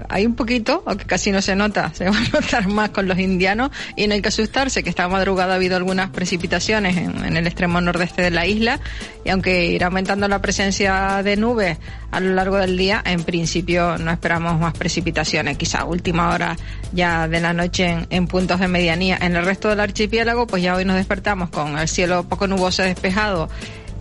hay 0.09 0.25
un 0.25 0.37
poquito, 0.37 0.85
aunque 0.87 1.05
casi 1.05 1.33
no 1.33 1.43
se 1.43 1.57
nota, 1.57 1.93
se 1.93 2.05
va 2.09 2.17
a 2.17 2.41
notar 2.41 2.69
más 2.69 2.91
con 2.91 3.09
los 3.09 3.19
indianos 3.19 3.73
y 3.97 4.07
no 4.07 4.15
hay 4.15 4.23
que 4.23 4.29
asustarse 4.29 4.85
que 4.85 4.91
esta 4.91 5.09
madrugada 5.09 5.55
ha 5.55 5.57
habido 5.57 5.77
algunas 5.77 6.11
precipitaciones 6.11 6.97
en, 6.97 7.37
el 7.37 7.45
extremo 7.45 7.81
nordeste 7.81 8.23
de 8.23 8.31
la 8.31 8.47
isla 8.47 8.79
y 9.25 9.31
aunque 9.31 9.67
irá 9.67 9.87
aumentando 9.87 10.29
la 10.29 10.41
presencia 10.41 11.25
de 11.25 11.37
nubes 11.37 11.79
a 12.13 12.21
lo 12.21 12.35
largo 12.35 12.59
del 12.59 12.77
día, 12.77 13.03
en 13.05 13.25
principio 13.25 13.99
no 13.99 14.13
esperamos 14.13 14.61
más 14.61 14.75
precipitaciones, 14.75 15.57
quizá 15.57 15.85
última 15.85 16.33
hora 16.33 16.57
ya 16.93 17.27
de 17.27 17.41
la 17.41 17.53
noche 17.53 17.89
en, 17.89 18.07
en 18.11 18.29
puntos 18.29 18.61
de 18.61 18.69
medianía. 18.69 19.19
En 19.21 19.35
el 19.35 19.45
resto 19.45 19.71
del 19.71 19.81
archipiélago, 19.81 20.47
pues 20.47 20.63
ya 20.63 20.77
hoy 20.77 20.85
nos 20.85 20.95
despertamos 20.95 21.51
con 21.51 21.77
el 21.79 21.89
cielo 21.89 22.23
poco 22.29 22.47
nuboso 22.47 22.85
despejado 22.85 23.49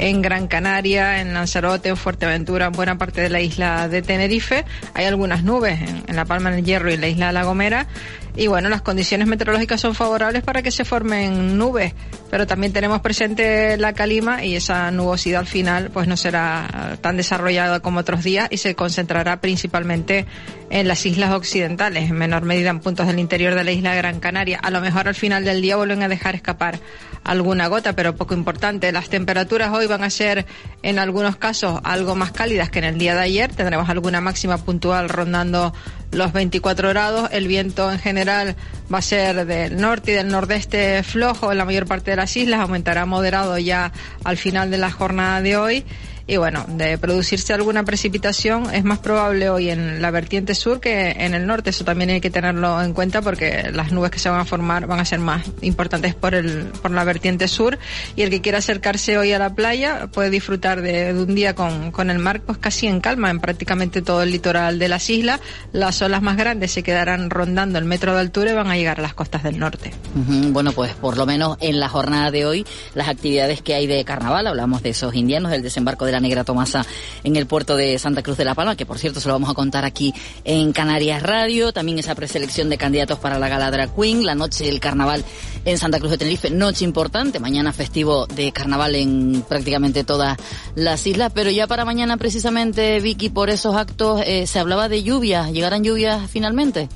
en 0.01 0.23
Gran 0.23 0.47
Canaria, 0.47 1.21
en 1.21 1.33
Lanzarote, 1.35 1.89
en 1.89 1.95
Fuerteventura, 1.95 2.65
en 2.65 2.71
buena 2.71 2.97
parte 2.97 3.21
de 3.21 3.29
la 3.29 3.39
isla 3.39 3.87
de 3.87 4.01
Tenerife. 4.01 4.65
Hay 4.95 5.05
algunas 5.05 5.43
nubes 5.43 5.79
en, 5.79 6.15
La 6.15 6.25
Palma 6.25 6.49
del 6.49 6.65
Hierro 6.65 6.89
y 6.89 6.95
en 6.95 7.01
la 7.01 7.07
isla 7.07 7.27
de 7.27 7.33
La 7.33 7.43
Gomera. 7.43 7.87
Y 8.35 8.47
bueno, 8.47 8.67
las 8.69 8.81
condiciones 8.81 9.27
meteorológicas 9.27 9.79
son 9.79 9.93
favorables 9.93 10.41
para 10.41 10.63
que 10.63 10.71
se 10.71 10.85
formen 10.85 11.57
nubes, 11.57 11.93
pero 12.31 12.47
también 12.47 12.73
tenemos 12.73 13.01
presente 13.01 13.77
la 13.77 13.93
calima 13.93 14.43
y 14.43 14.55
esa 14.55 14.89
nubosidad 14.89 15.41
al 15.41 15.47
final 15.47 15.91
pues 15.91 16.07
no 16.07 16.17
será 16.17 16.97
tan 17.01 17.17
desarrollada 17.17 17.81
como 17.81 17.99
otros 17.99 18.23
días 18.23 18.47
y 18.49 18.57
se 18.57 18.73
concentrará 18.73 19.39
principalmente 19.39 20.25
en 20.71 20.87
las 20.87 21.05
islas 21.05 21.33
occidentales, 21.33 22.09
en 22.09 22.15
menor 22.15 22.43
medida 22.43 22.69
en 22.69 22.79
puntos 22.79 23.05
del 23.05 23.19
interior 23.19 23.55
de 23.55 23.65
la 23.65 23.73
isla 23.73 23.93
Gran 23.93 24.21
Canaria. 24.21 24.57
A 24.57 24.71
lo 24.71 24.79
mejor 24.79 25.09
al 25.09 25.15
final 25.15 25.43
del 25.43 25.61
día 25.61 25.75
vuelven 25.75 26.01
a 26.01 26.07
dejar 26.07 26.33
escapar 26.33 26.79
alguna 27.25 27.67
gota, 27.67 27.93
pero 27.93 28.15
poco 28.15 28.33
importante. 28.33 28.89
Las 28.93 29.09
temperaturas 29.09 29.73
hoy 29.73 29.85
van 29.85 30.01
a 30.01 30.09
ser 30.09 30.45
en 30.81 30.97
algunos 30.97 31.35
casos 31.35 31.81
algo 31.83 32.15
más 32.15 32.31
cálidas 32.31 32.69
que 32.69 32.79
en 32.79 32.85
el 32.85 32.97
día 32.97 33.13
de 33.15 33.21
ayer. 33.21 33.53
Tendremos 33.53 33.89
alguna 33.89 34.21
máxima 34.21 34.57
puntual 34.59 35.09
rondando 35.09 35.73
los 36.13 36.31
24 36.31 36.87
grados. 36.87 37.29
El 37.33 37.47
viento 37.47 37.91
en 37.91 37.99
general 37.99 38.55
va 38.91 38.99
a 38.99 39.01
ser 39.01 39.45
del 39.45 39.75
norte 39.75 40.13
y 40.13 40.15
del 40.15 40.29
nordeste 40.29 41.03
flojo 41.03 41.51
en 41.51 41.57
la 41.57 41.65
mayor 41.65 41.85
parte 41.85 42.11
de 42.11 42.17
las 42.17 42.35
islas. 42.37 42.61
Aumentará 42.61 43.05
moderado 43.05 43.57
ya 43.57 43.91
al 44.23 44.37
final 44.37 44.71
de 44.71 44.77
la 44.77 44.89
jornada 44.89 45.41
de 45.41 45.57
hoy. 45.57 45.85
Y 46.27 46.37
bueno, 46.37 46.65
de 46.67 46.97
producirse 46.97 47.53
alguna 47.53 47.83
precipitación 47.83 48.73
es 48.73 48.83
más 48.83 48.99
probable 48.99 49.49
hoy 49.49 49.69
en 49.69 50.01
la 50.01 50.11
vertiente 50.11 50.55
sur 50.55 50.79
que 50.79 51.11
en 51.11 51.33
el 51.33 51.47
norte. 51.47 51.71
Eso 51.71 51.83
también 51.83 52.09
hay 52.09 52.21
que 52.21 52.29
tenerlo 52.29 52.81
en 52.81 52.93
cuenta 52.93 53.21
porque 53.21 53.71
las 53.73 53.91
nubes 53.91 54.11
que 54.11 54.19
se 54.19 54.29
van 54.29 54.39
a 54.39 54.45
formar 54.45 54.87
van 54.87 54.99
a 54.99 55.05
ser 55.05 55.19
más 55.19 55.43
importantes 55.61 56.15
por, 56.15 56.35
el, 56.35 56.65
por 56.81 56.91
la 56.91 57.03
vertiente 57.03 57.47
sur. 57.47 57.77
Y 58.15 58.21
el 58.21 58.29
que 58.29 58.41
quiera 58.41 58.59
acercarse 58.59 59.17
hoy 59.17 59.33
a 59.33 59.39
la 59.39 59.53
playa 59.55 60.07
puede 60.07 60.29
disfrutar 60.29 60.81
de, 60.81 61.13
un 61.13 61.35
día 61.35 61.55
con, 61.55 61.91
con 61.91 62.09
el 62.09 62.19
mar 62.19 62.41
pues 62.41 62.57
casi 62.57 62.87
en 62.87 63.01
calma 63.01 63.29
en 63.29 63.39
prácticamente 63.39 64.01
todo 64.01 64.23
el 64.23 64.31
litoral 64.31 64.79
de 64.79 64.87
las 64.87 65.09
islas. 65.09 65.39
Las 65.73 66.01
olas 66.01 66.21
más 66.21 66.37
grandes 66.37 66.71
se 66.71 66.83
quedarán 66.83 67.29
rondando 67.29 67.79
el 67.79 67.85
metro 67.85 68.13
de 68.13 68.19
altura 68.19 68.51
y 68.51 68.53
van 68.53 68.69
a 68.69 68.75
llegar 68.75 68.99
a 68.99 69.01
las 69.01 69.13
costas 69.13 69.43
del 69.43 69.59
norte. 69.59 69.91
Bueno, 70.13 70.71
pues 70.71 70.93
por 70.93 71.17
lo 71.17 71.25
menos 71.25 71.57
en 71.59 71.79
la 71.79 71.89
jornada 71.89 72.31
de 72.31 72.45
hoy, 72.45 72.65
las 72.95 73.07
actividades 73.07 73.61
que 73.61 73.73
hay 73.73 73.87
de 73.87 74.03
carnaval, 74.05 74.47
hablamos 74.47 74.83
de 74.83 74.89
esos 74.89 75.15
indianos, 75.15 75.51
del 75.51 75.61
desembarco 75.61 76.05
de 76.05 76.10
la 76.11 76.19
Negra 76.19 76.43
Tomasa 76.43 76.85
en 77.23 77.35
el 77.35 77.45
puerto 77.45 77.75
de 77.75 77.97
Santa 77.99 78.23
Cruz 78.23 78.37
de 78.37 78.45
la 78.45 78.55
Palma, 78.55 78.75
que 78.75 78.85
por 78.85 78.99
cierto 78.99 79.19
se 79.19 79.27
lo 79.27 79.33
vamos 79.33 79.49
a 79.49 79.53
contar 79.53 79.85
aquí 79.85 80.13
en 80.43 80.73
Canarias 80.73 81.23
Radio, 81.23 81.71
también 81.73 81.99
esa 81.99 82.15
preselección 82.15 82.69
de 82.69 82.77
candidatos 82.77 83.19
para 83.19 83.39
la 83.39 83.49
gala 83.49 83.71
Drag 83.71 83.95
Queen, 83.95 84.25
la 84.25 84.35
noche 84.35 84.65
del 84.65 84.79
carnaval 84.79 85.23
en 85.65 85.77
Santa 85.77 85.99
Cruz 85.99 86.11
de 86.11 86.17
Tenerife, 86.17 86.49
noche 86.49 86.85
importante, 86.85 87.39
mañana 87.39 87.73
festivo 87.73 88.25
de 88.27 88.51
carnaval 88.51 88.95
en 88.95 89.43
prácticamente 89.47 90.03
todas 90.03 90.37
las 90.75 91.05
islas, 91.05 91.31
pero 91.33 91.49
ya 91.49 91.67
para 91.67 91.85
mañana 91.85 92.17
precisamente, 92.17 92.99
Vicky, 92.99 93.29
por 93.29 93.49
esos 93.49 93.75
actos 93.75 94.21
eh, 94.25 94.47
se 94.47 94.59
hablaba 94.59 94.89
de 94.89 95.03
lluvias, 95.03 95.51
¿llegarán 95.51 95.83
lluvias 95.83 96.29
finalmente? 96.29 96.89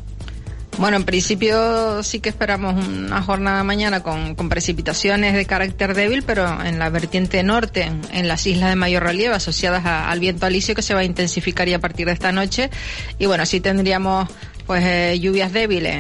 Bueno, 0.78 0.98
en 0.98 1.06
principio 1.06 2.04
sí 2.04 2.20
que 2.20 2.28
esperamos 2.28 2.86
una 2.86 3.22
jornada 3.22 3.64
mañana 3.64 4.04
con, 4.04 4.36
precipitaciones 4.50 5.34
de 5.34 5.46
carácter 5.46 5.94
débil, 5.94 6.24
pero 6.24 6.62
en 6.64 6.80
la 6.80 6.90
vertiente 6.90 7.42
norte, 7.44 7.90
en, 8.12 8.28
las 8.28 8.46
islas 8.46 8.72
de 8.72 8.76
mayor 8.76 9.04
relieve, 9.04 9.34
asociadas 9.34 9.86
al 9.86 10.20
viento 10.20 10.46
alisio 10.46 10.76
que 10.76 10.82
se 10.82 10.94
va 10.94 11.00
a 11.00 11.06
intensificar 11.06 11.66
a 11.74 11.80
partir 11.80 12.08
de 12.08 12.12
esta 12.12 12.34
noche. 12.34 12.70
Y 13.18 13.26
bueno, 13.26 13.46
sí 13.46 13.62
tendríamos 13.62 14.28
pues 14.66 14.84
eh, 14.84 15.20
lluvias 15.20 15.54
débiles 15.54 15.96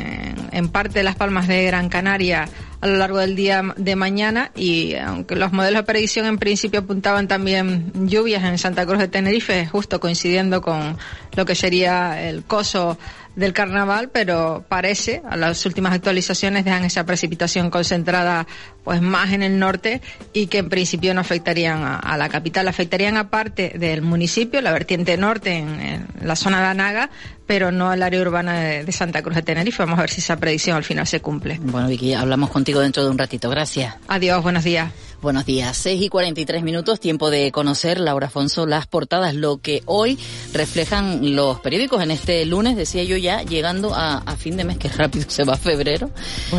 en, 0.51 0.69
parte 0.69 0.99
de 0.99 1.03
las 1.03 1.15
palmas 1.15 1.47
de 1.47 1.65
Gran 1.65 1.87
Canaria 1.87 2.49
a 2.81 2.87
lo 2.87 2.97
largo 2.97 3.19
del 3.19 3.35
día 3.35 3.63
de 3.77 3.95
mañana 3.95 4.51
y 4.55 4.95
aunque 4.95 5.35
los 5.35 5.53
modelos 5.53 5.81
de 5.81 5.85
predicción 5.85 6.25
en 6.25 6.37
principio 6.37 6.81
apuntaban 6.81 7.27
también 7.27 7.91
lluvias 8.07 8.43
en 8.43 8.57
Santa 8.57 8.85
Cruz 8.85 8.99
de 8.99 9.07
Tenerife, 9.07 9.65
justo 9.67 9.99
coincidiendo 9.99 10.61
con 10.61 10.97
lo 11.35 11.45
que 11.45 11.55
sería 11.55 12.21
el 12.27 12.43
coso 12.43 12.97
del 13.35 13.53
carnaval, 13.53 14.09
pero 14.11 14.65
parece, 14.67 15.21
a 15.29 15.35
las 15.35 15.65
últimas 15.65 15.93
actualizaciones 15.93 16.65
dejan 16.65 16.85
esa 16.85 17.05
precipitación 17.05 17.69
concentrada 17.69 18.47
pues 18.83 19.01
más 19.01 19.33
en 19.33 19.41
el 19.43 19.59
norte 19.59 20.01
y 20.31 20.47
que 20.47 20.59
en 20.59 20.69
principio 20.69 21.13
no 21.13 21.21
afectarían 21.21 21.83
a, 21.83 22.17
la 22.17 22.29
capital, 22.29 22.67
afectarían 22.67 23.17
a 23.17 23.29
parte 23.29 23.73
del 23.77 24.01
municipio, 24.01 24.61
la 24.61 24.71
vertiente 24.71 25.17
norte 25.17 25.57
en, 25.57 26.07
la 26.21 26.35
zona 26.35 26.61
de 26.61 26.67
Anaga, 26.67 27.09
pero 27.47 27.71
no 27.71 27.89
al 27.89 28.03
área 28.03 28.21
urbana 28.21 28.59
de, 28.59 28.91
Santa 28.91 29.21
Cruz 29.21 29.35
de 29.35 29.41
Tenerife. 29.41 29.83
Vamos 29.83 29.99
a 29.99 30.03
ver 30.03 30.11
si 30.11 30.21
esa 30.21 30.37
predicción 30.37 30.77
al 30.77 30.83
final 30.83 31.05
se 31.07 31.19
cumple. 31.19 31.59
Bueno, 31.61 31.87
Vicky, 31.87 32.13
hablamos 32.13 32.49
contigo 32.49 32.79
dentro 32.79 33.03
de 33.03 33.09
un 33.09 33.17
ratito. 33.17 33.49
Gracias. 33.49 33.95
Adiós, 34.07 34.41
buenos 34.41 34.63
días. 34.63 34.91
Buenos 35.25 35.47
días. 35.47 35.75
6 35.77 36.03
y 36.03 36.09
43 36.09 36.61
minutos, 36.61 36.99
tiempo 36.99 37.31
de 37.31 37.51
conocer, 37.51 37.99
Laura 37.99 38.27
Afonso, 38.27 38.67
las 38.67 38.85
portadas, 38.85 39.33
lo 39.33 39.57
que 39.57 39.81
hoy 39.87 40.19
reflejan 40.53 41.35
los 41.35 41.59
periódicos 41.61 42.03
en 42.03 42.11
este 42.11 42.45
lunes, 42.45 42.75
decía 42.75 43.03
yo 43.03 43.17
ya, 43.17 43.41
llegando 43.41 43.95
a, 43.95 44.21
fin 44.37 44.55
de 44.55 44.65
mes, 44.65 44.77
que 44.77 44.87
rápido 44.87 45.25
se 45.27 45.43
va 45.43 45.57
febrero, 45.57 46.11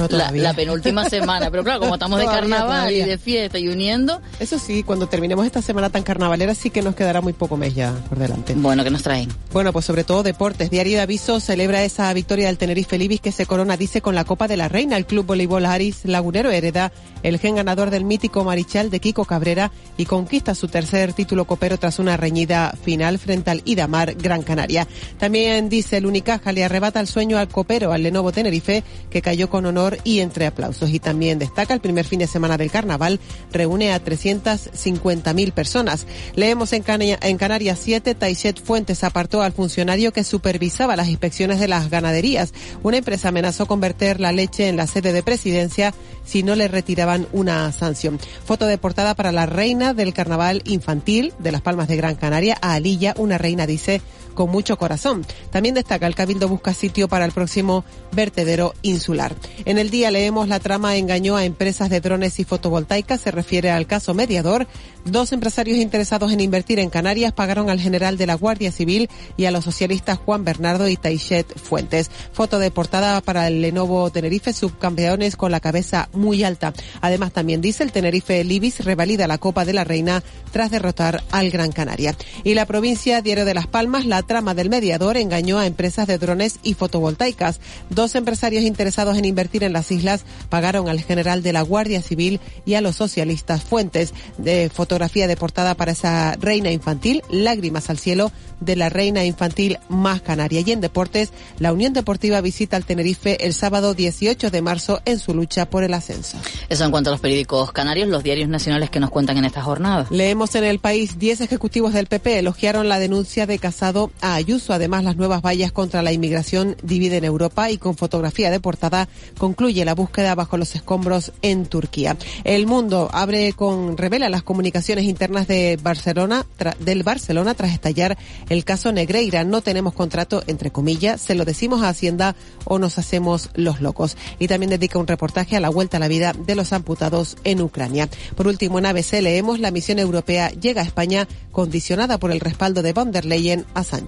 la, 0.09 0.53
penúltima 0.53 1.09
semana. 1.09 1.49
Pero 1.49 1.63
claro, 1.63 1.79
como 1.79 1.95
estamos 1.95 2.19
de 2.19 2.25
carnaval 2.27 2.93
y 2.93 3.05
de 3.05 3.19
fiesta 3.19 3.57
y 3.57 3.69
uniendo. 3.69 4.21
Eso 4.41 4.59
sí, 4.59 4.83
cuando 4.83 5.07
terminemos 5.07 5.47
esta 5.47 5.63
semana 5.63 5.89
tan 5.89 6.03
carnavalera, 6.03 6.53
sí 6.57 6.71
que 6.71 6.83
nos 6.83 6.97
quedará 6.97 7.21
muy 7.21 7.35
poco 7.35 7.57
mes 7.57 7.73
ya 7.73 7.93
por 8.09 8.19
delante. 8.19 8.55
Bueno, 8.57 8.83
¿qué 8.83 8.91
nos 8.91 9.05
traen? 9.05 9.29
Bueno, 9.53 9.73
pues 9.73 9.85
sobre 9.85 10.03
todo 10.03 10.25
deportes. 10.25 10.71
Diario 10.71 10.97
de 10.97 11.03
Aviso 11.03 11.39
celebra 11.39 11.85
esa 11.85 12.13
victoria 12.15 12.49
del 12.49 12.59
Tenerife 12.59 12.99
Libis 12.99 13.21
que 13.21 13.31
se 13.31 13.47
corona, 13.47 13.77
dice, 13.77 14.01
con 14.01 14.17
la 14.17 14.25
Copa 14.25 14.49
de 14.49 14.57
la 14.57 14.67
Reina. 14.67 14.97
El 14.97 15.07
Club 15.07 15.25
Voleibol 15.25 15.67
Aris 15.67 16.05
Lagunero 16.05 16.51
hereda 16.51 16.91
el 17.23 17.39
gen 17.39 17.55
ganador 17.57 17.91
del 17.91 18.05
mítico 18.05 18.43
De 18.57 19.01
Kiko 19.01 19.27
Cabrera 19.27 19.71
y 19.99 20.07
conquista 20.07 20.55
su 20.55 20.67
tercer 20.67 21.13
título 21.13 21.45
copero 21.45 21.79
tras 21.79 21.99
una 21.99 22.17
reñida 22.17 22.75
final 22.83 23.19
frente 23.19 23.51
al 23.51 23.61
Idamar 23.67 24.15
Gran 24.15 24.43
Canaria. 24.43 24.89
También 25.19 25.69
dice 25.69 25.99
el 25.99 26.07
Unicaja 26.07 26.53
le 26.53 26.65
arrebata 26.65 26.99
el 27.01 27.07
sueño 27.07 27.37
al 27.37 27.49
copero, 27.49 27.93
al 27.93 28.03
Lenovo 28.03 28.33
Tenerife, 28.33 28.83
que 29.11 29.21
cayó 29.21 29.51
con 29.51 29.67
honor 29.67 29.99
y 30.05 30.21
entre 30.21 30.47
aplausos. 30.47 30.89
Y 30.89 31.01
también 31.01 31.39
destaca 31.39 31.75
el 31.75 31.81
primer 31.81 32.07
fin 32.07 32.19
de 32.19 32.27
semana 32.27 32.57
del 32.57 32.71
carnaval, 32.71 33.21
reúne 33.53 33.93
a 33.93 34.03
350.000 34.03 35.53
personas. 35.53 36.07
Leemos 36.35 36.73
en, 36.73 36.83
Canarias 36.83 37.79
7, 37.83 38.15
Taichet 38.15 38.59
Fuentes 38.59 39.05
apartó 39.05 39.43
al 39.43 39.53
funcionario 39.53 40.15
que 40.15 40.25
supervisaba 40.25 40.97
las 40.97 41.09
inspecciones 41.09 41.61
de 41.61 41.69
las 41.69 41.91
ganaderías. 41.91 42.55
Una 42.83 42.97
empresa 42.97 43.29
amenazó 43.29 43.67
con 43.67 43.81
verter 43.81 44.19
la 44.19 44.33
leche 44.33 44.69
en 44.69 44.79
la 44.79 44.87
sede 44.87 45.13
de 45.13 45.23
presidencia 45.23 45.93
si 46.27 46.43
no 46.43 46.55
le 46.55 46.69
retiraban 46.69 47.27
una 47.33 47.73
sanción. 47.73 48.19
Foto 48.45 48.67
de 48.67 48.77
portada 48.77 49.15
para 49.15 49.33
la 49.33 49.47
reina 49.47 49.95
del 49.95 50.13
carnaval 50.13 50.63
infantil 50.67 51.33
de 51.39 51.53
las 51.53 51.63
Palmas 51.63 51.89
de 51.89 51.97
Gran 51.97 52.17
Canaria, 52.17 52.59
a 52.61 52.75
Alilla, 52.75 53.15
una 53.17 53.39
reina 53.39 53.67
dice 53.67 54.03
con 54.37 54.51
mucho 54.51 54.79
corazón. 54.79 55.27
También 55.51 55.75
destaca 55.75 56.07
el 56.07 56.15
Cabildo 56.15 56.47
busca 56.47 56.73
sitio 56.73 57.09
para 57.09 57.25
el 57.25 57.33
próximo 57.33 57.85
vertedero 58.13 58.75
insular. 58.83 59.35
En 59.65 59.79
el 59.79 59.91
día 59.91 60.13
leemos 60.13 60.47
la 60.47 60.61
trama 60.61 60.95
engañó 60.95 61.35
a 61.37 61.45
empresas 61.45 61.91
de 61.91 62.01
drones 62.01 62.39
y 62.39 62.45
fotovoltaicas. 62.45 63.21
Se 63.21 63.33
refiere 63.33 63.73
al 63.73 63.89
caso 63.89 64.15
mediador. 64.15 64.69
Dos 65.05 65.33
empresarios 65.33 65.79
interesados 65.79 66.33
en 66.33 66.41
invertir 66.41 66.79
en 66.79 66.91
Canarias 66.91 67.33
pagaron 67.33 67.71
al 67.71 67.81
general 67.81 68.17
de 68.17 68.27
la 68.27 68.35
Guardia 68.35 68.73
Civil 68.73 69.09
y 69.37 69.45
a 69.45 69.51
los 69.51 69.65
socialistas 69.65 70.19
Juan 70.19 70.45
Bernardo 70.45 70.89
y 70.89 70.97
Taichet 70.97 71.59
Fuentes. 71.59 72.11
Foto 72.33 72.59
de 72.59 72.71
portada 72.71 73.21
para 73.21 73.49
el 73.49 73.63
Lenovo 73.63 74.11
Tenerife, 74.11 74.53
subcampeones 74.53 75.37
con 75.37 75.51
la 75.51 75.61
cabeza 75.61 76.09
muy 76.13 76.45
alta. 76.45 76.73
Además, 77.01 77.33
también 77.33 77.61
dice 77.61 77.83
el 77.83 77.93
Tenerife 77.93 78.45
Libis 78.45 78.85
revalida 78.85 79.27
la 79.27 79.39
Copa 79.39 79.65
de 79.65 79.73
la 79.73 79.85
Reina 79.85 80.23
tras 80.53 80.71
derrotar 80.71 81.23
al 81.31 81.51
Gran 81.51 81.73
Canaria. 81.73 82.15
Y 82.45 82.55
la 82.55 82.67
provincia 82.67 83.23
Diario 83.23 83.45
de 83.45 83.55
Las 83.55 83.67
Palmas, 83.67 84.07
la 84.07 84.23
trama 84.27 84.55
del 84.55 84.71
mediador 84.71 85.17
engañó 85.17 85.59
a 85.59 85.67
empresas 85.67 86.07
de 86.07 86.19
drones 86.19 86.59
y 86.63 86.75
fotovoltaicas. 86.75 87.61
Dos 87.91 88.15
empresarios 88.15 88.65
interesados 88.65 89.17
en 89.17 89.25
invertir 89.25 89.65
en 89.65 89.73
las 89.73 89.91
islas 89.91 90.25
pagaron 90.49 90.89
al 90.89 91.01
general 91.01 91.43
de 91.43 91.53
la 91.53 91.63
Guardia 91.63 92.03
Civil 92.03 92.41
y 92.65 92.75
a 92.75 92.81
los 92.81 92.97
socialistas 92.97 93.63
Fuentes. 93.63 94.13
De 94.39 94.71
fotografía 94.73 95.27
de 95.27 95.37
portada 95.37 95.75
para 95.75 95.93
esa 95.93 96.37
reina 96.39 96.71
infantil, 96.71 97.23
lágrimas 97.31 97.91
al 97.91 97.99
cielo 97.99 98.33
de 98.61 98.77
la 98.77 98.89
reina 98.89 99.25
infantil 99.25 99.79
más 99.89 100.23
canaria. 100.23 100.63
Y 100.65 100.73
en 100.73 100.81
deportes, 100.81 101.31
la 101.59 101.73
Unión 101.73 101.93
Deportiva 101.93 102.41
visita 102.41 102.77
al 102.77 102.85
Tenerife 102.85 103.45
el 103.47 103.55
sábado 103.55 103.95
18 103.95 104.51
de 104.51 104.63
marzo 104.63 105.01
en 105.05 105.19
su 105.19 105.35
lucha 105.35 105.69
por 105.69 105.85
el 105.85 105.95
ascenso. 105.95 106.39
Eso 106.69 106.85
en 106.85 106.91
cuanto 106.91 107.11
a 107.11 107.13
los 107.13 107.21
periódicos 107.21 107.73
canarios, 107.73 108.09
los 108.09 108.23
diarios 108.23 108.49
nacionales 108.49 108.91
que 108.91 109.01
nos 109.01 109.11
cuentan 109.11 109.39
en 109.39 109.45
esta 109.45 109.63
jornada. 109.63 110.07
Leemos 110.11 110.55
en 110.55 110.65
el 110.65 110.79
país 110.79 111.19
10 111.19 111.43
ejecutivos 111.43 111.93
del 111.93 112.07
PP 112.07 112.39
elogiaron 112.39 112.89
la 112.89 112.99
denuncia 112.99 113.47
de 113.47 113.59
Casado 113.59 114.11
a 114.21 114.35
Ayuso. 114.35 114.73
Además, 114.73 115.05
las 115.05 115.17
nuevas 115.17 115.43
vallas 115.43 115.73
contra 115.73 116.03
la 116.03 116.13
inmigración 116.13 116.77
dividen 116.83 117.25
Europa 117.25 117.71
y 117.71 117.79
con 117.79 117.97
fotografía 117.97 118.51
de 118.51 118.61
portada 118.61 119.09
concluye 119.39 119.85
la 119.85 119.95
búsqueda 119.95 120.35
bajo 120.35 120.57
los 120.57 120.75
escombros 120.75 121.33
en 121.43 121.67
Turquía. 121.67 122.17
El 122.45 122.67
mundo 122.67 123.09
abre 123.13 123.53
con 123.53 123.97
revela 123.97 124.29
las 124.29 124.43
comunicaciones 124.43 125.05
internas 125.05 125.49
de 125.49 125.79
Barcelona 125.83 126.47
del 126.81 127.03
Barcelona 127.03 127.55
tras 127.55 127.73
estallar 127.73 128.17
el 128.49 128.65
caso 128.65 128.93
Negreira. 128.93 129.45
No 129.45 129.61
tenemos 129.61 129.95
contrato, 129.95 130.43
entre 130.47 130.71
comillas, 130.71 131.21
se 131.21 131.35
lo 131.35 131.45
decimos 131.45 131.83
a 131.83 131.89
Hacienda 131.89 132.37
o 132.65 132.79
nos 132.79 132.99
hacemos 132.99 133.51
los 133.55 133.81
locos. 133.81 134.17
Y 134.39 134.49
también 134.49 134.71
dedica 134.71 134.99
un 134.99 135.07
reportaje 135.07 135.57
a 135.57 135.61
la 135.61 135.69
vuelta 135.69 135.97
a 135.97 136.01
la 136.01 136.09
vida 136.09 136.33
de 136.33 136.55
los 136.55 136.73
amputados 136.73 137.37
en 137.45 137.61
Ucrania. 137.61 138.09
Por 138.35 138.47
último, 138.47 138.79
en 138.79 138.87
ABC 138.87 139.21
leemos 139.21 139.61
la 139.61 139.71
misión 139.71 139.99
europea 139.99 140.51
llega 140.51 140.83
a 140.83 140.85
España 140.85 141.29
condicionada 141.53 142.19
por 142.19 142.31
el 142.31 142.41
respaldo 142.41 142.83
de 142.83 142.93
von 142.93 143.13
der 143.13 143.25
Leyen 143.25 143.65
a 143.75 143.85
Sánchez. 143.85 144.06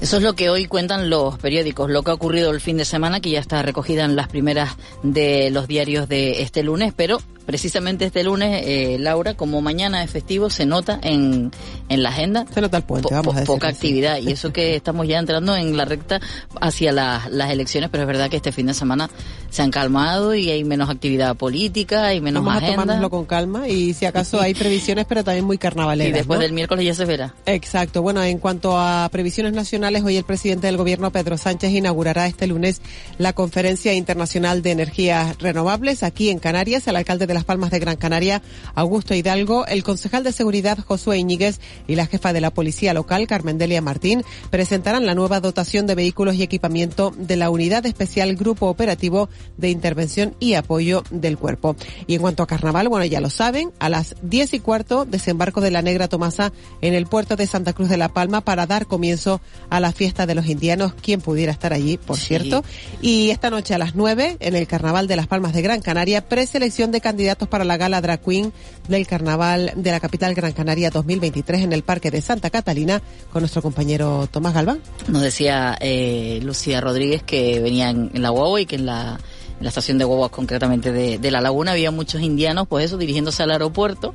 Eso 0.00 0.18
es 0.18 0.22
lo 0.22 0.34
que 0.34 0.48
hoy 0.48 0.66
cuentan 0.66 1.10
los 1.10 1.38
periódicos, 1.38 1.90
lo 1.90 2.02
que 2.02 2.12
ha 2.12 2.14
ocurrido 2.14 2.52
el 2.52 2.60
fin 2.60 2.76
de 2.76 2.84
semana, 2.84 3.20
que 3.20 3.30
ya 3.30 3.40
está 3.40 3.62
recogida 3.62 4.04
en 4.04 4.14
las 4.14 4.28
primeras 4.28 4.76
de 5.02 5.50
los 5.50 5.66
diarios 5.66 6.08
de 6.08 6.42
este 6.42 6.62
lunes, 6.62 6.92
pero 6.96 7.18
precisamente 7.48 8.04
este 8.04 8.22
lunes, 8.24 8.62
eh, 8.66 8.98
Laura, 9.00 9.32
como 9.32 9.62
mañana 9.62 10.04
es 10.04 10.10
festivo, 10.10 10.50
se 10.50 10.66
nota 10.66 11.00
en, 11.02 11.50
en 11.88 12.02
la 12.02 12.10
agenda. 12.10 12.44
Se 12.52 12.60
nota 12.60 12.76
el 12.76 12.82
puente, 12.82 13.08
vamos 13.10 13.34
a 13.34 13.40
decir 13.40 13.46
Poca 13.46 13.68
actividad. 13.68 14.18
Y 14.18 14.32
eso 14.32 14.52
que 14.52 14.76
estamos 14.76 15.08
ya 15.08 15.18
entrando 15.18 15.56
en 15.56 15.74
la 15.74 15.86
recta 15.86 16.20
hacia 16.60 16.92
las 16.92 17.50
elecciones, 17.50 17.88
pero 17.88 18.02
es 18.02 18.06
verdad 18.06 18.28
que 18.28 18.36
este 18.36 18.52
fin 18.52 18.66
de 18.66 18.74
semana 18.74 19.08
se 19.48 19.62
han 19.62 19.70
calmado 19.70 20.34
y 20.34 20.50
hay 20.50 20.62
menos 20.64 20.90
actividad 20.90 21.36
política, 21.36 22.04
hay 22.08 22.20
menos 22.20 22.44
vamos 22.44 22.58
agenda. 22.62 22.82
a 22.82 22.84
tomárnoslo 22.84 23.08
con 23.08 23.24
calma 23.24 23.66
y 23.66 23.94
si 23.94 24.04
acaso 24.04 24.42
hay 24.42 24.52
previsiones, 24.52 25.06
pero 25.08 25.24
también 25.24 25.46
muy 25.46 25.56
carnavaleras. 25.56 26.10
Y 26.10 26.12
después 26.12 26.40
¿no? 26.40 26.42
del 26.42 26.52
miércoles 26.52 26.84
ya 26.84 26.92
se 26.92 27.06
verá. 27.06 27.34
Exacto. 27.46 28.02
Bueno, 28.02 28.22
en 28.22 28.36
cuanto 28.40 28.78
a 28.78 29.08
previsiones 29.10 29.54
nacionales, 29.54 30.04
hoy 30.04 30.18
el 30.18 30.24
presidente 30.24 30.66
del 30.66 30.76
gobierno, 30.76 31.10
Pedro 31.12 31.38
Sánchez, 31.38 31.72
inaugurará 31.72 32.26
este 32.26 32.46
lunes 32.46 32.82
la 33.16 33.32
Conferencia 33.32 33.94
Internacional 33.94 34.60
de 34.60 34.72
Energías 34.72 35.38
Renovables 35.38 36.02
aquí 36.02 36.28
en 36.28 36.40
Canarias. 36.40 36.86
El 36.88 36.96
alcalde 36.96 37.26
de 37.26 37.37
Las 37.38 37.44
Palmas 37.44 37.70
de 37.70 37.78
Gran 37.78 37.94
Canaria, 37.96 38.42
Augusto 38.74 39.14
Hidalgo, 39.14 39.64
el 39.68 39.84
concejal 39.84 40.24
de 40.24 40.32
seguridad, 40.32 40.76
Josué 40.84 41.18
Iñiguez, 41.18 41.60
y 41.86 41.94
la 41.94 42.06
jefa 42.06 42.32
de 42.32 42.40
la 42.40 42.50
policía 42.50 42.92
local, 42.94 43.28
Carmen 43.28 43.58
Delia 43.58 43.80
Martín, 43.80 44.24
presentarán 44.50 45.06
la 45.06 45.14
nueva 45.14 45.38
dotación 45.38 45.86
de 45.86 45.94
vehículos 45.94 46.34
y 46.34 46.42
equipamiento 46.42 47.14
de 47.16 47.36
la 47.36 47.50
Unidad 47.50 47.86
Especial 47.86 48.34
Grupo 48.34 48.66
Operativo 48.66 49.28
de 49.56 49.70
Intervención 49.70 50.34
y 50.40 50.54
Apoyo 50.54 51.04
del 51.12 51.38
Cuerpo. 51.38 51.76
Y 52.08 52.16
en 52.16 52.22
cuanto 52.22 52.42
a 52.42 52.48
carnaval, 52.48 52.88
bueno, 52.88 53.04
ya 53.04 53.20
lo 53.20 53.30
saben, 53.30 53.70
a 53.78 53.88
las 53.88 54.16
diez 54.20 54.52
y 54.52 54.58
cuarto, 54.58 55.04
desembarco 55.04 55.60
de 55.60 55.70
la 55.70 55.80
Negra 55.80 56.08
Tomasa 56.08 56.52
en 56.80 56.92
el 56.92 57.06
puerto 57.06 57.36
de 57.36 57.46
Santa 57.46 57.72
Cruz 57.72 57.88
de 57.88 57.98
la 57.98 58.08
Palma 58.08 58.40
para 58.40 58.66
dar 58.66 58.86
comienzo 58.86 59.40
a 59.70 59.78
la 59.78 59.92
fiesta 59.92 60.26
de 60.26 60.34
los 60.34 60.46
indianos, 60.46 60.92
quien 60.94 61.20
pudiera 61.20 61.52
estar 61.52 61.72
allí, 61.72 61.98
por 61.98 62.16
Sí. 62.16 62.26
cierto. 62.26 62.64
Y 63.00 63.30
esta 63.30 63.48
noche 63.48 63.74
a 63.74 63.78
las 63.78 63.94
nueve, 63.94 64.36
en 64.40 64.56
el 64.56 64.66
Carnaval 64.66 65.06
de 65.06 65.14
Las 65.14 65.28
Palmas 65.28 65.52
de 65.52 65.62
Gran 65.62 65.82
Canaria, 65.82 66.28
preselección 66.28 66.90
de 66.90 67.00
candidatos 67.00 67.27
para 67.36 67.64
la 67.64 67.76
gala 67.76 68.00
Drag 68.00 68.20
Queen 68.22 68.52
del 68.88 69.06
Carnaval 69.06 69.72
de 69.76 69.90
la 69.90 70.00
capital 70.00 70.34
Gran 70.34 70.52
Canaria 70.52 70.90
2023 70.90 71.62
en 71.62 71.72
el 71.72 71.82
Parque 71.82 72.10
de 72.10 72.20
Santa 72.22 72.50
Catalina 72.50 73.02
con 73.32 73.42
nuestro 73.42 73.60
compañero 73.62 74.26
Tomás 74.30 74.54
Galván. 74.54 74.80
Nos 75.08 75.22
decía 75.22 75.76
eh, 75.80 76.40
Lucía 76.42 76.80
Rodríguez 76.80 77.22
que 77.22 77.60
venía 77.60 77.90
en, 77.90 78.10
en 78.14 78.22
la 78.22 78.30
guagua 78.30 78.60
y 78.60 78.66
que 78.66 78.76
en 78.76 78.86
la, 78.86 79.18
en 79.58 79.62
la 79.64 79.68
estación 79.68 79.98
de 79.98 80.04
guaguas 80.04 80.30
concretamente 80.30 80.90
de, 80.92 81.18
de 81.18 81.30
La 81.30 81.40
Laguna 81.40 81.72
había 81.72 81.90
muchos 81.90 82.20
indianos, 82.22 82.66
pues 82.68 82.86
eso, 82.86 82.96
dirigiéndose 82.96 83.42
al 83.42 83.50
aeropuerto. 83.50 84.14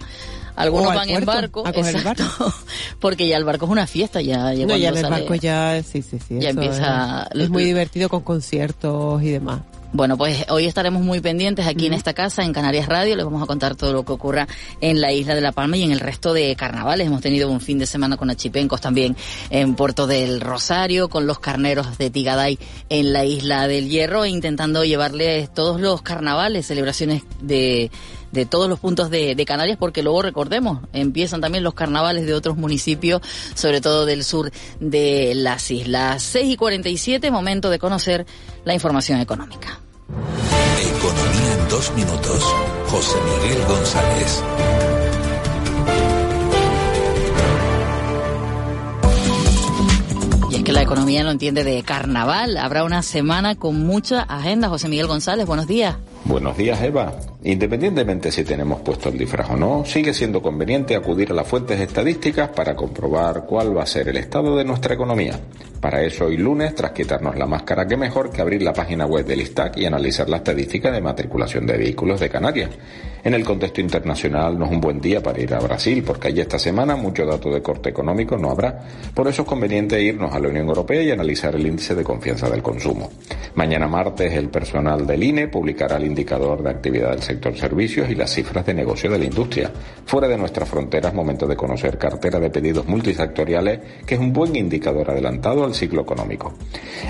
Algunos 0.56 0.91
al 0.91 0.97
van 0.97 1.10
en 1.10 1.15
puerto, 1.26 1.32
barco, 1.41 1.60
a 1.67 1.73
coger 1.73 1.95
el 1.95 2.02
exacto, 2.02 2.54
porque 2.99 3.28
ya 3.28 3.38
el 3.38 3.43
barco 3.43 3.65
es 3.65 3.71
una 3.71 3.88
fiesta, 3.88 4.21
ya, 4.21 4.54
ya 4.54 4.67
No, 4.67 4.78
ya 4.78 4.89
en 4.89 4.95
el 4.97 5.02
sale- 5.02 5.15
barco 5.21 5.34
ya, 5.36 5.82
sí, 5.82 6.04
sí, 6.04 6.19
sí. 6.19 6.36
ya 6.39 6.49
eso 6.52 6.62
empieza- 6.62 7.28
Es, 7.34 7.41
es 7.41 7.49
muy 7.49 7.63
divertido 7.63 8.08
con 8.08 8.21
conciertos 8.21 9.23
y 9.23 9.30
demás. 9.32 9.62
Bueno, 9.95 10.17
pues 10.17 10.45
hoy 10.49 10.65
estaremos 10.65 11.03
muy 11.03 11.21
pendientes 11.21 11.67
aquí 11.67 11.86
en 11.86 11.93
esta 11.93 12.15
casa, 12.15 12.43
en 12.43 12.51
Canarias 12.51 12.88
Radio. 12.88 13.15
Les 13.15 13.23
vamos 13.23 13.43
a 13.43 13.45
contar 13.45 13.75
todo 13.75 13.93
lo 13.93 14.03
que 14.03 14.12
ocurra 14.12 14.47
en 14.82 14.99
la 14.99 15.12
isla 15.12 15.36
de 15.36 15.41
La 15.41 15.51
Palma 15.51 15.77
y 15.77 15.84
en 15.84 15.91
el 15.91 15.99
resto 15.99 16.34
de 16.34 16.56
carnavales. 16.56 17.06
Hemos 17.06 17.21
tenido 17.21 17.47
un 17.47 17.62
fin 17.62 17.77
de 17.77 17.86
semana 17.86 18.17
con 18.17 18.32
achipencos 18.32 18.82
también 18.82 19.15
en 19.51 19.75
Puerto 19.75 20.08
del 20.08 20.41
Rosario, 20.41 21.10
con 21.10 21.27
los 21.27 21.38
carneros 21.38 21.99
de 21.99 22.10
Tigaday 22.10 22.58
en 22.89 23.13
la 23.13 23.23
isla 23.23 23.67
del 23.67 23.88
Hierro, 23.88 24.25
intentando 24.25 24.84
llevarles 24.84 25.53
todos 25.53 25.79
los 25.79 26.01
carnavales, 26.01 26.65
celebraciones 26.65 27.21
de 27.39 27.91
de 28.34 28.46
todos 28.46 28.67
los 28.67 28.80
puntos 28.80 29.10
de, 29.10 29.36
de 29.36 29.46
Canarias, 29.46 29.78
porque 29.80 30.04
luego 30.04 30.22
recordemos, 30.24 30.80
empiezan 30.91 31.39
también 31.39 31.63
los 31.63 31.76
carnavales 31.76 32.26
de 32.26 32.34
otros 32.34 32.58
municipios, 32.58 33.22
sobre 33.54 33.80
todo 33.80 34.06
del 34.06 34.24
sur 34.24 34.52
de 34.80 35.34
las 35.36 35.69
islas. 35.72 36.24
6 36.24 36.54
y 36.54 36.58
47, 36.58 37.32
momento 37.32 37.69
de 37.69 37.80
conocer 37.80 38.26
la 38.65 38.74
información 38.74 39.19
económica. 39.19 39.80
Economía 40.98 41.54
en 41.60 41.69
dos 41.69 41.93
minutos. 41.96 42.43
José 42.88 43.17
Miguel 43.22 43.65
González. 43.67 44.43
Y 50.50 50.56
es 50.56 50.63
que 50.63 50.72
la 50.72 50.82
economía 50.82 51.24
no 51.24 51.32
entiende 51.32 51.63
de 51.63 51.84
carnaval. 51.84 52.58
Habrá 52.58 52.84
una 52.84 53.04
semana 53.04 53.56
con 53.56 53.86
mucha 53.86 54.22
agenda. 54.22 54.69
José 54.69 54.88
Miguel 54.88 55.08
González, 55.08 55.46
buenos 55.46 55.67
días. 55.67 55.96
Buenos 56.25 56.55
días, 56.55 56.81
Eva. 56.81 57.13
Independientemente 57.43 58.31
si 58.31 58.45
tenemos 58.45 58.79
puesto 58.79 59.09
el 59.09 59.17
disfraz 59.17 59.49
o 59.49 59.57
no, 59.57 59.83
sigue 59.83 60.13
siendo 60.13 60.41
conveniente 60.41 60.95
acudir 60.95 61.31
a 61.31 61.33
las 61.33 61.45
fuentes 61.45 61.77
estadísticas 61.81 62.47
para 62.49 62.75
comprobar 62.75 63.45
cuál 63.45 63.77
va 63.77 63.83
a 63.83 63.86
ser 63.86 64.07
el 64.07 64.15
estado 64.15 64.55
de 64.55 64.63
nuestra 64.63 64.93
economía. 64.93 65.38
Para 65.81 66.01
eso, 66.01 66.27
hoy 66.27 66.38
lunes, 66.38 66.73
tras 66.75 66.91
quitarnos 66.91 67.36
la 67.36 67.45
máscara, 67.45 67.86
que 67.86 67.97
mejor 67.97 68.31
que 68.31 68.39
abrir 68.39 68.63
la 68.63 68.71
página 68.71 69.05
web 69.05 69.25
del 69.25 69.41
ISTAC 69.41 69.75
y 69.75 69.86
analizar 69.86 70.29
la 70.29 70.38
estadística 70.38 70.89
de 70.89 71.01
matriculación 71.01 71.65
de 71.65 71.75
vehículos 71.75 72.21
de 72.21 72.29
Canarias. 72.29 72.69
En 73.21 73.33
el 73.33 73.43
contexto 73.43 73.81
internacional 73.81 74.57
no 74.57 74.65
es 74.65 74.71
un 74.71 74.79
buen 74.79 75.01
día 75.01 75.21
para 75.21 75.41
ir 75.41 75.53
a 75.53 75.59
Brasil, 75.59 76.01
porque 76.05 76.29
allí 76.29 76.39
esta 76.39 76.57
semana 76.57 76.95
mucho 76.95 77.25
dato 77.25 77.49
de 77.53 77.62
corte 77.62 77.89
económico 77.89 78.38
no 78.38 78.49
habrá. 78.49 78.79
Por 79.13 79.27
eso 79.27 79.41
es 79.41 79.47
conveniente 79.47 80.01
irnos 80.01 80.33
a 80.33 80.39
la 80.39 80.47
Unión 80.47 80.69
Europea 80.69 81.01
y 81.01 81.12
analizar 81.12 81.53
el 81.53 81.67
índice 81.67 81.95
de 81.95 82.03
confianza 82.05 82.49
del 82.49 82.63
consumo. 82.63 83.12
Mañana 83.55 83.88
martes 83.88 84.33
el 84.33 84.49
personal 84.49 85.05
del 85.05 85.21
INE 85.21 85.49
publicará 85.49 85.97
el 85.97 86.05
indicador 86.13 86.62
de 86.62 86.69
actividad 86.69 87.10
del 87.10 87.23
sector 87.23 87.58
servicios 87.58 88.10
y 88.10 88.15
las 88.15 88.32
cifras 88.32 88.63
de 88.65 88.76
negocio 88.76 89.10
de 89.10 89.17
la 89.17 89.26
industria. 89.26 89.71
Fuera 90.06 90.28
de 90.28 90.38
nuestras 90.38 90.69
fronteras, 90.69 91.13
momento 91.13 91.47
de 91.47 91.56
conocer 91.56 91.97
cartera 91.97 92.39
de 92.39 92.52
pedidos 92.52 92.88
multisectoriales, 92.88 93.80
que 94.06 94.13
es 94.13 94.21
un 94.21 94.32
buen 94.32 94.56
indicador 94.56 95.10
adelantado 95.10 95.63
al 95.65 95.73
ciclo 95.73 96.04
económico. 96.04 96.54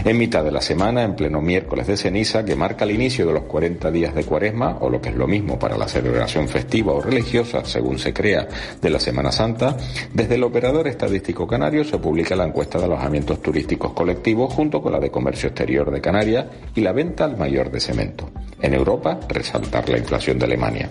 En 0.05 0.17
mitad 0.17 0.43
de 0.43 0.51
la 0.51 0.61
semana, 0.61 1.03
en 1.03 1.15
pleno 1.15 1.41
miércoles 1.41 1.87
de 1.87 1.97
ceniza, 1.97 2.45
que 2.45 2.55
marca 2.55 2.85
el 2.85 2.91
inicio 2.91 3.27
de 3.27 3.33
los 3.33 3.43
40 3.43 3.91
días 3.91 4.15
de 4.15 4.23
cuaresma, 4.23 4.77
o 4.79 4.89
lo 4.89 5.01
que 5.01 5.09
es 5.09 5.15
lo 5.15 5.27
mismo 5.27 5.59
para 5.59 5.77
la 5.77 5.87
celebración 5.87 6.47
festiva 6.47 6.93
o 6.93 7.01
religiosa, 7.01 7.65
según 7.65 7.99
se 7.99 8.13
crea, 8.13 8.47
de 8.81 8.89
la 8.89 8.99
Semana 8.99 9.31
Santa, 9.31 9.75
desde 10.13 10.35
el 10.35 10.43
operador 10.43 10.87
estadístico 10.87 11.45
canario 11.45 11.83
se 11.83 11.97
publica 11.97 12.35
la 12.35 12.45
encuesta 12.45 12.79
de 12.79 12.85
alojamientos 12.85 13.41
turísticos 13.41 13.91
colectivos 13.91 14.53
junto 14.53 14.81
con 14.81 14.93
la 14.93 14.99
de 14.99 15.11
comercio 15.11 15.49
exterior 15.49 15.91
de 15.91 15.99
Canarias 15.99 16.45
y 16.75 16.81
la 16.81 16.93
venta 16.93 17.25
al 17.25 17.37
mayor 17.37 17.71
de 17.71 17.79
cemento. 17.79 18.29
En 18.63 18.73
Europa, 18.73 19.19
resaltar 19.27 19.89
la 19.89 19.97
inflación 19.97 20.39
de 20.39 20.45
Alemania. 20.45 20.89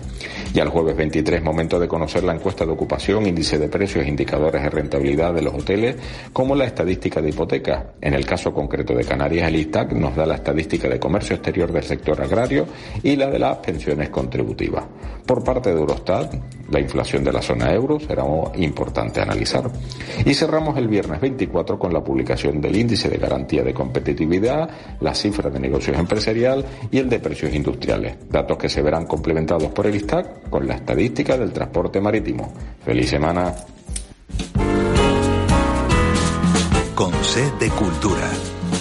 Y 0.53 0.59
al 0.59 0.69
jueves 0.69 0.95
23, 0.95 1.41
momento 1.41 1.79
de 1.79 1.87
conocer 1.87 2.23
la 2.23 2.35
encuesta 2.35 2.67
de 2.67 2.71
ocupación, 2.71 3.25
índice 3.25 3.57
de 3.57 3.67
precios, 3.67 4.05
indicadores 4.05 4.61
de 4.61 4.69
rentabilidad 4.69 5.33
de 5.33 5.41
los 5.41 5.55
hoteles, 5.55 5.95
como 6.31 6.55
la 6.55 6.65
estadística 6.65 7.19
de 7.19 7.29
hipotecas. 7.29 7.83
En 7.99 8.13
el 8.13 8.27
caso 8.27 8.53
concreto 8.53 8.93
de 8.93 9.03
Canarias, 9.03 9.47
el 9.47 9.55
ISTAC 9.55 9.93
nos 9.93 10.15
da 10.15 10.27
la 10.27 10.35
estadística 10.35 10.87
de 10.87 10.99
comercio 10.99 11.35
exterior 11.35 11.71
del 11.71 11.81
sector 11.81 12.21
agrario 12.21 12.67
y 13.01 13.15
la 13.15 13.25
de 13.31 13.39
las 13.39 13.57
pensiones 13.57 14.09
contributivas. 14.09 14.83
Por 15.25 15.43
parte 15.43 15.73
de 15.73 15.79
Eurostat, 15.79 16.35
la 16.69 16.79
inflación 16.79 17.23
de 17.23 17.31
la 17.31 17.41
zona 17.41 17.73
euro 17.73 17.99
será 17.99 18.23
importante 18.55 19.21
analizar. 19.21 19.69
Y 20.25 20.33
cerramos 20.33 20.77
el 20.77 20.87
viernes 20.87 21.19
24 21.21 21.79
con 21.79 21.93
la 21.93 22.03
publicación 22.03 22.61
del 22.61 22.75
índice 22.75 23.09
de 23.09 23.17
garantía 23.17 23.63
de 23.63 23.73
competitividad, 23.73 24.69
la 24.99 25.15
cifra 25.15 25.49
de 25.49 25.59
negocios 25.59 25.97
empresarial 25.97 26.65
y 26.91 26.99
el 26.99 27.09
de 27.09 27.19
precios 27.19 27.53
industriales, 27.63 28.17
datos 28.29 28.57
que 28.57 28.67
se 28.67 28.81
verán 28.81 29.05
complementados 29.05 29.69
por 29.69 29.87
el 29.87 29.95
ISTAC 29.95 30.49
con 30.49 30.67
la 30.67 30.75
estadística 30.75 31.37
del 31.37 31.53
transporte 31.53 32.01
marítimo. 32.01 32.53
Feliz 32.83 33.09
semana. 33.09 33.55
Con 36.93 37.13
C 37.23 37.51
de 37.59 37.69
Cultura. 37.69 38.29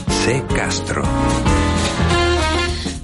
C 0.09 0.43
Castro. 0.55 1.03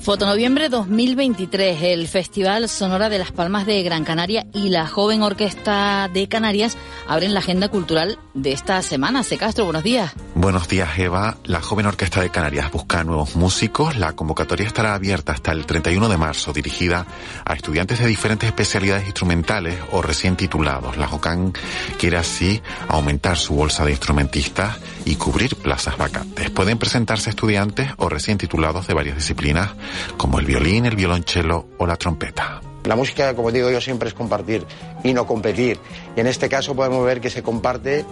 Fotonoviembre 0.08 0.70
2023, 0.70 1.82
el 1.82 2.08
Festival 2.08 2.70
Sonora 2.70 3.10
de 3.10 3.18
las 3.18 3.30
Palmas 3.30 3.66
de 3.66 3.82
Gran 3.82 4.04
Canaria 4.04 4.46
y 4.54 4.70
la 4.70 4.86
Joven 4.86 5.20
Orquesta 5.20 6.08
de 6.10 6.30
Canarias 6.30 6.78
abren 7.06 7.34
la 7.34 7.40
agenda 7.40 7.68
cultural 7.68 8.18
de 8.32 8.52
esta 8.52 8.80
semana. 8.80 9.22
Se 9.22 9.36
Castro, 9.36 9.64
buenos 9.64 9.82
días. 9.82 10.14
Buenos 10.34 10.66
días, 10.66 10.98
Eva. 10.98 11.36
La 11.44 11.60
Joven 11.60 11.84
Orquesta 11.84 12.22
de 12.22 12.30
Canarias 12.30 12.72
busca 12.72 13.04
nuevos 13.04 13.36
músicos. 13.36 13.98
La 13.98 14.14
convocatoria 14.14 14.66
estará 14.66 14.94
abierta 14.94 15.32
hasta 15.32 15.52
el 15.52 15.66
31 15.66 16.08
de 16.08 16.16
marzo, 16.16 16.54
dirigida 16.54 17.04
a 17.44 17.52
estudiantes 17.52 17.98
de 17.98 18.06
diferentes 18.06 18.48
especialidades 18.48 19.04
instrumentales 19.04 19.78
o 19.92 20.00
recién 20.00 20.36
titulados. 20.36 20.96
La 20.96 21.06
JOCAN 21.06 21.52
quiere 21.98 22.16
así 22.16 22.62
aumentar 22.88 23.36
su 23.36 23.54
bolsa 23.54 23.84
de 23.84 23.90
instrumentistas 23.90 24.78
y 25.04 25.16
cubrir 25.16 25.54
plazas 25.56 25.98
vacantes. 25.98 26.48
Pueden 26.48 26.78
presentarse 26.78 27.28
estudiantes 27.28 27.90
o 27.98 28.08
recién 28.08 28.38
titulados 28.38 28.86
de 28.86 28.94
varias 28.94 29.16
disciplinas 29.16 29.72
como 30.16 30.38
el 30.38 30.46
violín, 30.46 30.86
el 30.86 30.96
violonchelo 30.96 31.68
o 31.78 31.86
la 31.86 31.96
trompeta. 31.96 32.60
La 32.84 32.96
música, 32.96 33.34
como 33.34 33.50
digo 33.50 33.70
yo, 33.70 33.80
siempre 33.80 34.08
es 34.08 34.14
compartir 34.14 34.64
y 35.04 35.12
no 35.12 35.26
competir. 35.26 35.78
Y 36.16 36.20
en 36.20 36.26
este 36.26 36.48
caso 36.48 36.74
podemos 36.74 37.04
ver 37.04 37.20
que 37.20 37.28
se 37.28 37.42
comparte 37.42 38.04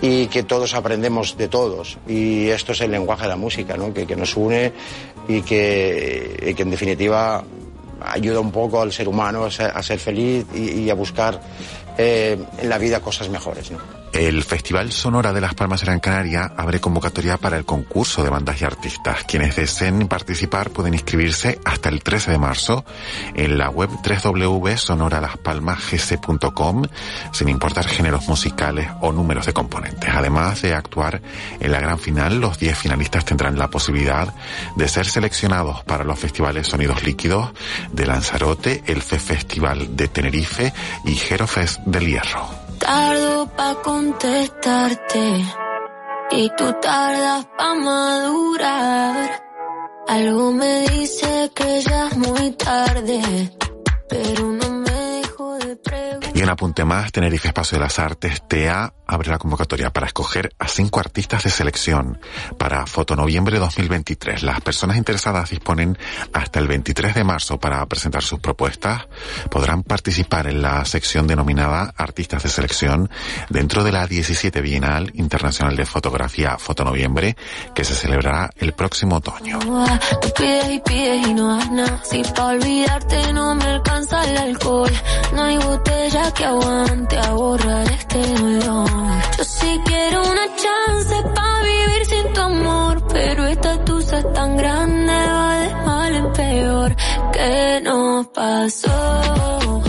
y 0.00 0.26
que 0.26 0.42
todos 0.42 0.74
aprendemos 0.74 1.36
de 1.36 1.48
todos. 1.48 1.98
Y 2.06 2.48
esto 2.48 2.72
es 2.72 2.80
el 2.82 2.90
lenguaje 2.90 3.22
de 3.22 3.28
la 3.28 3.36
música, 3.36 3.76
¿no? 3.76 3.92
que, 3.94 4.06
que 4.06 4.16
nos 4.16 4.36
une 4.36 4.72
y 5.28 5.42
que, 5.42 6.54
que, 6.56 6.62
en 6.62 6.70
definitiva 6.70 7.42
ayuda 8.04 8.40
un 8.40 8.50
poco 8.50 8.82
al 8.82 8.92
ser 8.92 9.08
humano 9.08 9.44
a 9.44 9.82
ser, 9.82 9.98
feliz 9.98 10.44
y, 10.52 10.80
y, 10.80 10.90
a 10.90 10.94
buscar 10.94 11.40
eh, 11.96 12.36
en 12.58 12.68
la 12.68 12.78
vida 12.78 13.00
cosas 13.00 13.28
mejores. 13.28 13.70
¿no? 13.70 14.01
El 14.12 14.44
Festival 14.44 14.92
Sonora 14.92 15.32
de 15.32 15.40
Las 15.40 15.54
Palmas 15.54 15.82
Gran 15.82 15.98
Canaria 15.98 16.52
abre 16.56 16.78
convocatoria 16.80 17.38
para 17.38 17.56
el 17.56 17.64
concurso 17.64 18.22
de 18.22 18.28
bandas 18.28 18.60
y 18.60 18.66
artistas. 18.66 19.24
Quienes 19.24 19.56
deseen 19.56 20.06
participar 20.06 20.68
pueden 20.70 20.92
inscribirse 20.92 21.58
hasta 21.64 21.88
el 21.88 22.02
13 22.02 22.32
de 22.32 22.38
marzo 22.38 22.84
en 23.34 23.56
la 23.56 23.70
web 23.70 23.88
www.sonoralaspalmasgc.com 23.88 26.82
sin 27.32 27.48
importar 27.48 27.88
géneros 27.88 28.28
musicales 28.28 28.90
o 29.00 29.12
números 29.12 29.46
de 29.46 29.54
componentes. 29.54 30.10
Además 30.14 30.60
de 30.60 30.74
actuar 30.74 31.22
en 31.58 31.72
la 31.72 31.80
gran 31.80 31.98
final, 31.98 32.38
los 32.38 32.58
10 32.58 32.76
finalistas 32.76 33.24
tendrán 33.24 33.58
la 33.58 33.70
posibilidad 33.70 34.34
de 34.76 34.88
ser 34.88 35.06
seleccionados 35.06 35.84
para 35.84 36.04
los 36.04 36.18
festivales 36.18 36.66
Sonidos 36.66 37.02
Líquidos 37.02 37.52
de 37.92 38.06
Lanzarote, 38.06 38.82
el 38.86 39.00
FE 39.00 39.18
Festival 39.18 39.96
de 39.96 40.08
Tenerife 40.08 40.74
y 41.06 41.14
Jerofest 41.14 41.80
del 41.86 42.06
Hierro. 42.06 42.61
Tardo 42.82 43.46
pa' 43.56 43.74
contestarte 43.82 45.44
y 46.32 46.50
tú 46.56 46.72
tardas 46.80 47.46
pa' 47.56 47.74
madurar. 47.74 49.42
Algo 50.08 50.52
me 50.52 50.80
dice 50.88 51.50
que 51.54 51.80
ya 51.80 52.08
es 52.08 52.16
muy 52.16 52.50
tarde, 52.52 53.22
pero 54.08 54.46
no 54.52 54.68
me 54.70 54.90
dejo 54.90 55.58
de 55.58 55.76
preguntar. 55.76 56.36
Y 56.36 56.42
un 56.42 56.50
apunte 56.50 56.84
más, 56.84 57.12
Tenerife 57.12 57.48
Espacio 57.48 57.76
de 57.78 57.84
las 57.84 57.98
Artes, 57.98 58.42
TEA, 58.48 58.92
abre 59.12 59.30
la 59.30 59.38
convocatoria 59.38 59.92
para 59.92 60.06
escoger 60.06 60.54
a 60.58 60.66
cinco 60.68 60.98
artistas 60.98 61.44
de 61.44 61.50
selección 61.50 62.18
para 62.58 62.86
Fotonoviembre 62.86 63.58
2023. 63.58 64.42
Las 64.42 64.60
personas 64.60 64.96
interesadas 64.96 65.50
disponen 65.50 65.98
hasta 66.32 66.58
el 66.58 66.66
23 66.66 67.14
de 67.14 67.24
marzo 67.24 67.58
para 67.58 67.84
presentar 67.86 68.22
sus 68.22 68.40
propuestas. 68.40 69.06
Podrán 69.50 69.82
participar 69.82 70.46
en 70.46 70.62
la 70.62 70.84
sección 70.84 71.26
denominada 71.26 71.92
Artistas 71.96 72.42
de 72.42 72.48
Selección 72.48 73.10
dentro 73.50 73.84
de 73.84 73.92
la 73.92 74.06
17 74.06 74.60
Bienal 74.60 75.10
Internacional 75.14 75.76
de 75.76 75.84
Fotografía 75.84 76.56
Fotonoviembre 76.58 77.36
que 77.74 77.84
se 77.84 77.94
celebrará 77.94 78.50
el 78.56 78.72
próximo 78.72 79.16
otoño. 79.16 79.58
Yo 89.38 89.44
sí 89.44 89.80
quiero 89.84 90.22
una 90.22 90.46
chance 90.56 91.14
pa' 91.34 91.62
vivir 91.62 92.06
sin 92.06 92.32
tu 92.34 92.40
amor, 92.40 93.06
pero 93.08 93.46
esta 93.46 93.84
tusa 93.84 94.18
es 94.18 94.32
tan 94.32 94.56
grande, 94.56 95.12
va 95.12 95.56
de 95.60 95.74
mal 95.86 96.14
en 96.14 96.32
peor. 96.32 96.96
¿Qué 97.32 97.80
nos 97.82 98.26
pasó? 98.28 99.82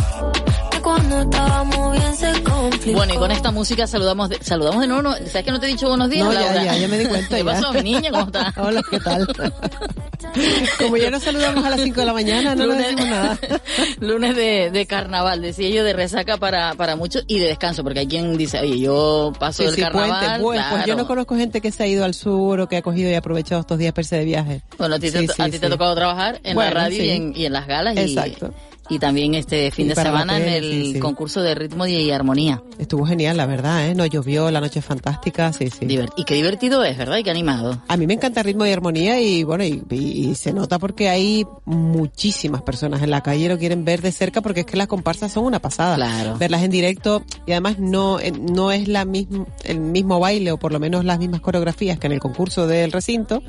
Que 0.71 0.79
cuando 0.81 1.21
estábamos 1.21 1.91
bien 1.97 2.15
se 2.15 2.43
complicó. 2.43 2.97
Bueno, 2.97 3.13
y 3.13 3.17
con 3.17 3.31
esta 3.31 3.51
música 3.51 3.85
saludamos 3.87 4.29
de, 4.29 4.43
saludamos 4.43 4.81
de 4.81 4.87
nuevo. 4.87 5.13
¿Sabes 5.27 5.43
que 5.43 5.51
no 5.51 5.59
te 5.59 5.67
he 5.67 5.69
dicho 5.69 5.87
buenos 5.89 6.09
días, 6.09 6.25
no, 6.25 6.31
Laura? 6.33 6.55
Ya, 6.55 6.73
ya, 6.73 6.77
ya 6.77 6.87
me 6.87 6.97
di 6.97 7.05
cuenta. 7.09 7.37
¿Qué 7.37 7.43
ya. 7.43 7.51
pasó, 7.51 7.73
mi 7.73 7.81
niña? 7.83 8.09
¿Cómo 8.11 8.25
estás? 8.25 8.57
Hola, 8.57 8.81
¿qué 8.89 8.99
tal? 8.99 9.27
Como 10.79 10.97
ya 10.97 11.09
nos 11.09 11.23
saludamos 11.23 11.63
a 11.65 11.69
las 11.69 11.81
5 11.81 11.99
de 11.99 12.05
la 12.05 12.13
mañana, 12.13 12.55
no 12.55 12.65
lunes, 12.65 12.87
decimos 12.87 13.07
nada. 13.07 13.39
lunes 13.99 14.35
de, 14.35 14.71
de, 14.71 14.85
carnaval, 14.85 15.41
decía 15.41 15.69
yo, 15.69 15.83
de 15.83 15.93
resaca 15.93 16.37
para, 16.37 16.73
para 16.75 16.95
muchos 16.95 17.23
y 17.27 17.39
de 17.39 17.47
descanso, 17.47 17.83
porque 17.83 17.99
hay 17.99 18.07
quien 18.07 18.37
dice, 18.37 18.59
oye, 18.59 18.79
yo 18.79 19.33
paso 19.39 19.63
sí, 19.63 19.65
del 19.65 19.75
sí, 19.75 19.81
carnaval. 19.81 20.41
Puente, 20.41 20.61
claro. 20.61 20.75
Pues 20.75 20.87
yo 20.87 20.95
no 20.95 21.07
conozco 21.07 21.35
gente 21.35 21.61
que 21.61 21.71
se 21.71 21.83
ha 21.83 21.87
ido 21.87 22.03
al 22.03 22.13
sur 22.13 22.59
o 22.59 22.67
que 22.67 22.77
ha 22.77 22.81
cogido 22.81 23.09
y 23.09 23.13
aprovechado 23.13 23.61
estos 23.61 23.77
días 23.77 23.93
perse 23.93 24.17
de 24.17 24.25
viaje. 24.25 24.61
Bueno, 24.77 24.95
a 24.95 24.99
ti, 24.99 25.09
sí, 25.09 25.27
te, 25.27 25.41
a 25.41 25.49
ti 25.49 25.59
te 25.59 25.65
ha 25.65 25.69
tocado 25.69 25.95
trabajar 25.95 26.39
en 26.43 26.55
bueno, 26.55 26.73
la 26.73 26.81
radio 26.81 27.03
y 27.03 27.09
en, 27.09 27.33
y, 27.35 27.45
en, 27.45 27.53
las 27.53 27.67
galas. 27.67 27.97
Exacto. 27.97 28.53
Y, 28.69 28.72
y 28.93 28.99
también 28.99 29.33
este 29.33 29.71
fin 29.71 29.87
de 29.87 29.95
semana 29.95 30.37
en 30.37 30.47
el 30.47 30.99
concurso 30.99 31.41
de 31.41 31.55
ritmo 31.55 31.85
y 31.87 32.11
armonía. 32.11 32.61
Estuvo 32.77 33.05
genial, 33.05 33.37
la 33.37 33.45
verdad, 33.45 33.87
¿eh? 33.87 33.95
No 33.95 34.05
llovió, 34.05 34.51
la 34.51 34.61
noche 34.61 34.81
fantástica, 34.81 35.51
sí, 35.53 35.69
sí. 35.69 35.87
Y 36.17 36.23
qué 36.23 36.35
divertido 36.35 36.83
es, 36.83 36.97
¿verdad? 36.97 37.17
Y 37.17 37.23
qué 37.23 37.31
animado. 37.31 37.81
A 37.87 37.97
mí 37.97 38.07
me 38.07 38.13
encanta 38.13 38.43
ritmo 38.43 38.65
y 38.65 38.71
armonía 38.71 39.19
y 39.21 39.43
bueno, 39.43 39.63
y, 39.63 39.83
y, 39.89 40.29
y, 40.29 40.35
se 40.35 40.53
nota 40.53 40.79
porque 40.79 41.09
hay 41.09 41.45
muchísimas 41.65 42.61
personas 42.61 43.01
en 43.01 43.09
la 43.09 43.21
calle 43.21 43.47
lo 43.47 43.57
quieren 43.57 43.85
ver 43.85 44.01
de 44.01 44.11
cerca 44.11 44.41
porque 44.41 44.61
es 44.61 44.65
que 44.65 44.77
las 44.77 44.87
comparsas 44.87 45.31
son 45.31 45.45
una 45.45 45.59
pasada. 45.59 45.95
Claro. 45.95 46.37
Verlas 46.37 46.63
en 46.63 46.71
directo 46.71 47.23
y 47.45 47.51
además 47.51 47.79
no, 47.79 48.19
no 48.39 48.71
es 48.71 48.87
la 48.87 49.05
misma, 49.05 49.45
el 49.63 49.79
mismo 49.79 50.19
baile 50.19 50.51
o 50.51 50.57
por 50.57 50.71
lo 50.71 50.79
menos 50.79 51.05
las 51.05 51.19
mismas 51.19 51.41
coreografías 51.41 51.99
que 51.99 52.07
en 52.07 52.13
el 52.13 52.19
concurso 52.19 52.67
del 52.67 52.91
recinto 52.91 53.41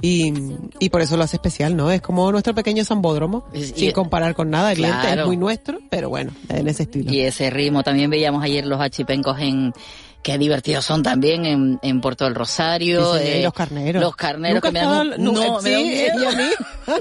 y, 0.00 0.32
y 0.78 0.88
por 0.88 1.00
eso 1.00 1.16
lo 1.16 1.24
hace 1.24 1.36
especial, 1.36 1.76
¿no? 1.76 1.90
Es 1.90 2.00
como 2.00 2.30
nuestro 2.32 2.54
pequeño 2.54 2.84
zambódromo, 2.84 3.44
sin 3.52 3.92
comparar 3.92 4.34
con 4.34 4.50
nada, 4.50 4.74
claro. 4.90 5.22
es 5.22 5.26
muy 5.26 5.36
nuestro, 5.36 5.78
pero 5.90 6.08
bueno, 6.08 6.32
en 6.48 6.68
ese 6.68 6.84
estilo. 6.84 7.12
Y 7.12 7.20
ese 7.20 7.50
ritmo, 7.50 7.82
también 7.82 8.10
veíamos 8.10 8.42
ayer 8.42 8.66
los 8.66 8.80
achipencos 8.80 9.38
en 9.40 9.72
qué 10.24 10.38
divertidos 10.38 10.84
son 10.84 11.02
también 11.02 11.44
en, 11.44 11.78
en 11.82 12.00
Puerto 12.00 12.24
del 12.24 12.34
Rosario. 12.34 13.14
Sí, 13.14 13.20
eh, 13.22 13.42
los 13.44 13.52
carneros. 13.52 14.02
Los 14.02 14.16
carneros 14.16 14.54
Nunca 14.56 14.68
que 14.68 14.72
me 14.72 14.80
dan, 14.80 15.12
estado, 15.12 15.32
no, 15.32 15.60
sí, 15.60 15.64
me 15.64 15.70
da 15.70 15.78
un 15.78 15.88
miedo. 15.88 16.22
Y 16.22 16.24
a 16.24 16.36
mí. 16.36 16.50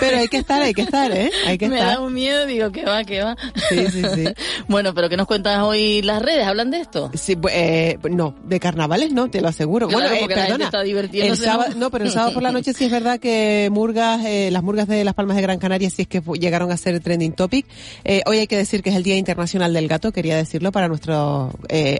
pero 0.00 0.18
hay 0.18 0.28
que 0.28 0.36
estar, 0.38 0.62
hay 0.62 0.72
que 0.72 0.82
estar, 0.82 1.10
¿eh? 1.12 1.30
Hay 1.46 1.58
que 1.58 1.68
me 1.68 1.76
estar. 1.76 1.96
da 1.96 2.00
un 2.00 2.14
miedo, 2.14 2.46
digo, 2.46 2.70
que 2.70 2.84
va, 2.84 3.02
que 3.04 3.22
va. 3.22 3.36
Sí, 3.68 3.90
sí, 3.90 4.02
sí. 4.14 4.24
bueno, 4.68 4.94
pero 4.94 5.08
¿qué 5.08 5.16
nos 5.16 5.26
cuentas 5.26 5.60
hoy 5.62 6.00
las 6.02 6.22
redes? 6.22 6.46
¿Hablan 6.46 6.70
de 6.70 6.80
esto? 6.80 7.10
Sí, 7.14 7.36
eh, 7.50 7.98
no, 8.08 8.36
de 8.44 8.60
carnavales 8.60 9.12
no, 9.12 9.28
te 9.28 9.40
lo 9.40 9.48
aseguro. 9.48 9.88
Claro, 9.88 10.08
bueno, 10.08 10.24
eh, 10.24 10.28
perdona. 10.28 10.66
está 10.66 10.82
el 10.82 11.36
sábado, 11.36 11.74
¿no? 11.76 11.90
pero 11.90 12.04
el 12.04 12.12
sábado 12.12 12.34
por 12.34 12.42
la 12.42 12.52
noche 12.52 12.72
sí 12.72 12.84
es 12.84 12.90
verdad 12.90 13.18
que 13.18 13.68
Murgas, 13.72 14.24
eh, 14.24 14.50
las 14.52 14.62
Murgas 14.62 14.86
de 14.86 15.02
las 15.02 15.14
Palmas 15.14 15.36
de 15.36 15.42
Gran 15.42 15.58
Canaria 15.58 15.90
sí 15.90 16.02
es 16.02 16.08
que 16.08 16.22
llegaron 16.38 16.70
a 16.70 16.76
ser 16.76 17.00
trending 17.00 17.32
topic. 17.32 17.66
Eh, 18.04 18.22
hoy 18.26 18.38
hay 18.38 18.46
que 18.46 18.56
decir 18.56 18.82
que 18.82 18.90
es 18.90 18.96
el 18.96 19.02
Día 19.02 19.16
Internacional 19.16 19.72
del 19.72 19.88
Gato, 19.88 20.12
quería 20.12 20.36
decirlo 20.36 20.70
para 20.70 20.86
nuestros 20.86 21.52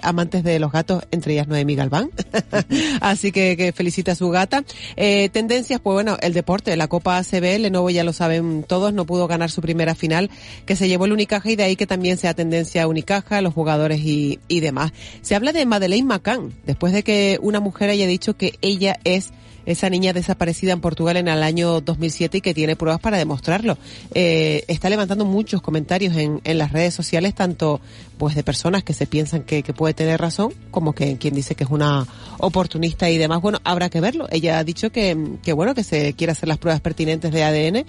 amantes 0.03 0.28
amantes 0.29 0.45
de 0.45 0.59
los 0.59 0.71
gatos, 0.71 1.05
entre 1.11 1.33
ellas 1.33 1.49
Noemí 1.49 1.75
Galván. 1.75 2.11
Así 3.01 3.33
que, 3.33 3.73
felicita 3.75 4.13
a 4.13 4.15
su 4.15 4.29
gata. 4.29 4.63
Eh, 4.97 5.31
tendencias, 5.31 5.81
pues 5.81 5.95
bueno, 5.95 6.19
el 6.21 6.35
deporte, 6.35 6.77
la 6.77 6.87
Copa 6.87 7.17
ACB, 7.17 7.59
Lenovo 7.59 7.89
ya 7.89 8.05
lo 8.05 8.13
saben 8.13 8.63
todos, 8.63 8.93
no 8.93 9.07
pudo 9.07 9.27
ganar 9.27 9.51
su 9.51 9.63
primera 9.63 9.95
final, 9.95 10.31
que 10.67 10.77
se 10.77 10.87
llevó 10.87 11.07
el 11.07 11.13
Unicaja 11.13 11.51
y 11.51 11.57
de 11.57 11.63
ahí 11.63 11.77
que 11.77 11.87
también 11.87 12.19
sea 12.19 12.35
tendencia 12.35 12.87
Unicaja, 12.87 13.41
los 13.41 13.55
jugadores 13.55 14.01
y, 14.01 14.39
y 14.49 14.61
demás. 14.61 14.93
Se 15.23 15.35
habla 15.35 15.53
de 15.53 15.65
Madeleine 15.65 16.07
McCann, 16.07 16.53
después 16.67 16.93
de 16.93 17.03
que 17.03 17.39
una 17.41 17.61
mujer 17.61 17.89
haya 17.89 18.07
dicho 18.07 18.37
que 18.37 18.55
ella 18.61 18.99
es 19.05 19.31
esa 19.69 19.91
niña 19.91 20.15
desaparecida 20.15 20.73
en 20.73 20.81
Portugal 20.81 21.19
en 21.19 21.29
el 21.29 21.43
año 21.43 21.83
2007 21.83 22.39
y 22.39 22.41
que 22.41 22.55
tiene 22.55 22.75
pruebas 22.75 23.01
para 23.01 23.19
demostrarlo. 23.19 23.77
Eh, 24.15 24.65
está 24.67 24.89
levantando 24.89 25.27
muchos 25.27 25.61
comentarios 25.61 26.17
en, 26.17 26.41
en 26.45 26.57
las 26.57 26.73
redes 26.73 26.95
sociales, 26.95 27.35
tanto 27.35 27.81
pues 28.17 28.35
de 28.35 28.43
personas 28.43 28.83
que 28.83 28.93
se 28.95 29.07
piensan 29.07 29.43
que, 29.43 29.63
puede 29.69 29.95
tener 29.95 30.21
razón, 30.21 30.53
como 30.71 30.93
que 30.93 31.19
quien 31.19 31.35
dice 31.35 31.55
que 31.55 31.65
es 31.65 31.71
una 31.71 32.07
oportunista 32.39 33.09
y 33.11 33.19
demás. 33.19 33.41
Bueno, 33.41 33.61
habrá 33.65 33.91
que 33.91 34.01
verlo. 34.01 34.27
Ella 34.31 34.59
ha 34.59 34.65
dicho 34.65 34.91
que, 34.91 35.37
que 35.43 35.53
bueno, 35.53 35.75
que 35.75 35.85
se 35.85 36.15
quiere 36.15 36.33
hacer 36.33 36.49
las 36.49 36.59
pruebas 36.59 36.81
pertinentes 36.81 37.31
de 37.31 37.45
ADN 37.45 37.85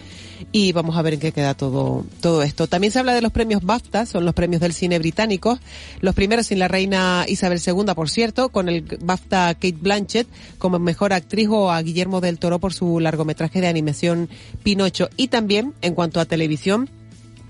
y 0.52 0.72
vamos 0.72 0.98
a 0.98 1.02
ver 1.02 1.16
en 1.16 1.20
qué 1.20 1.32
queda 1.32 1.56
todo, 1.56 2.06
todo 2.22 2.44
esto. 2.44 2.68
También 2.68 2.92
se 2.92 3.00
habla 3.00 3.14
de 3.14 3.22
los 3.22 3.32
premios 3.32 3.64
BAFTA, 3.64 4.06
son 4.06 4.26
los 4.26 4.36
premios 4.36 4.62
del 4.62 4.74
cine 4.74 5.00
británicos. 5.00 5.60
Los 6.02 6.14
primeros 6.14 6.48
sin 6.48 6.60
la 6.60 6.68
reina 6.68 7.26
Isabel 7.28 7.60
II, 7.66 7.94
por 7.96 8.10
cierto, 8.10 8.50
con 8.50 8.70
el 8.70 8.82
BAFTA 9.02 9.56
Kate 9.56 9.78
Blanchett 9.80 10.28
como 10.58 10.78
mejor 10.78 11.14
actriz 11.14 11.48
o 11.50 11.69
a 11.72 11.82
Guillermo 11.82 12.22
del 12.22 12.40
Toro 12.40 12.60
por 12.60 12.74
su 12.74 13.00
largometraje 13.00 13.62
de 13.62 13.68
animación 13.68 14.30
Pinocho. 14.64 15.10
Y 15.18 15.28
también, 15.28 15.74
en 15.82 15.96
cuanto 15.96 16.20
a 16.20 16.26
televisión, 16.26 16.90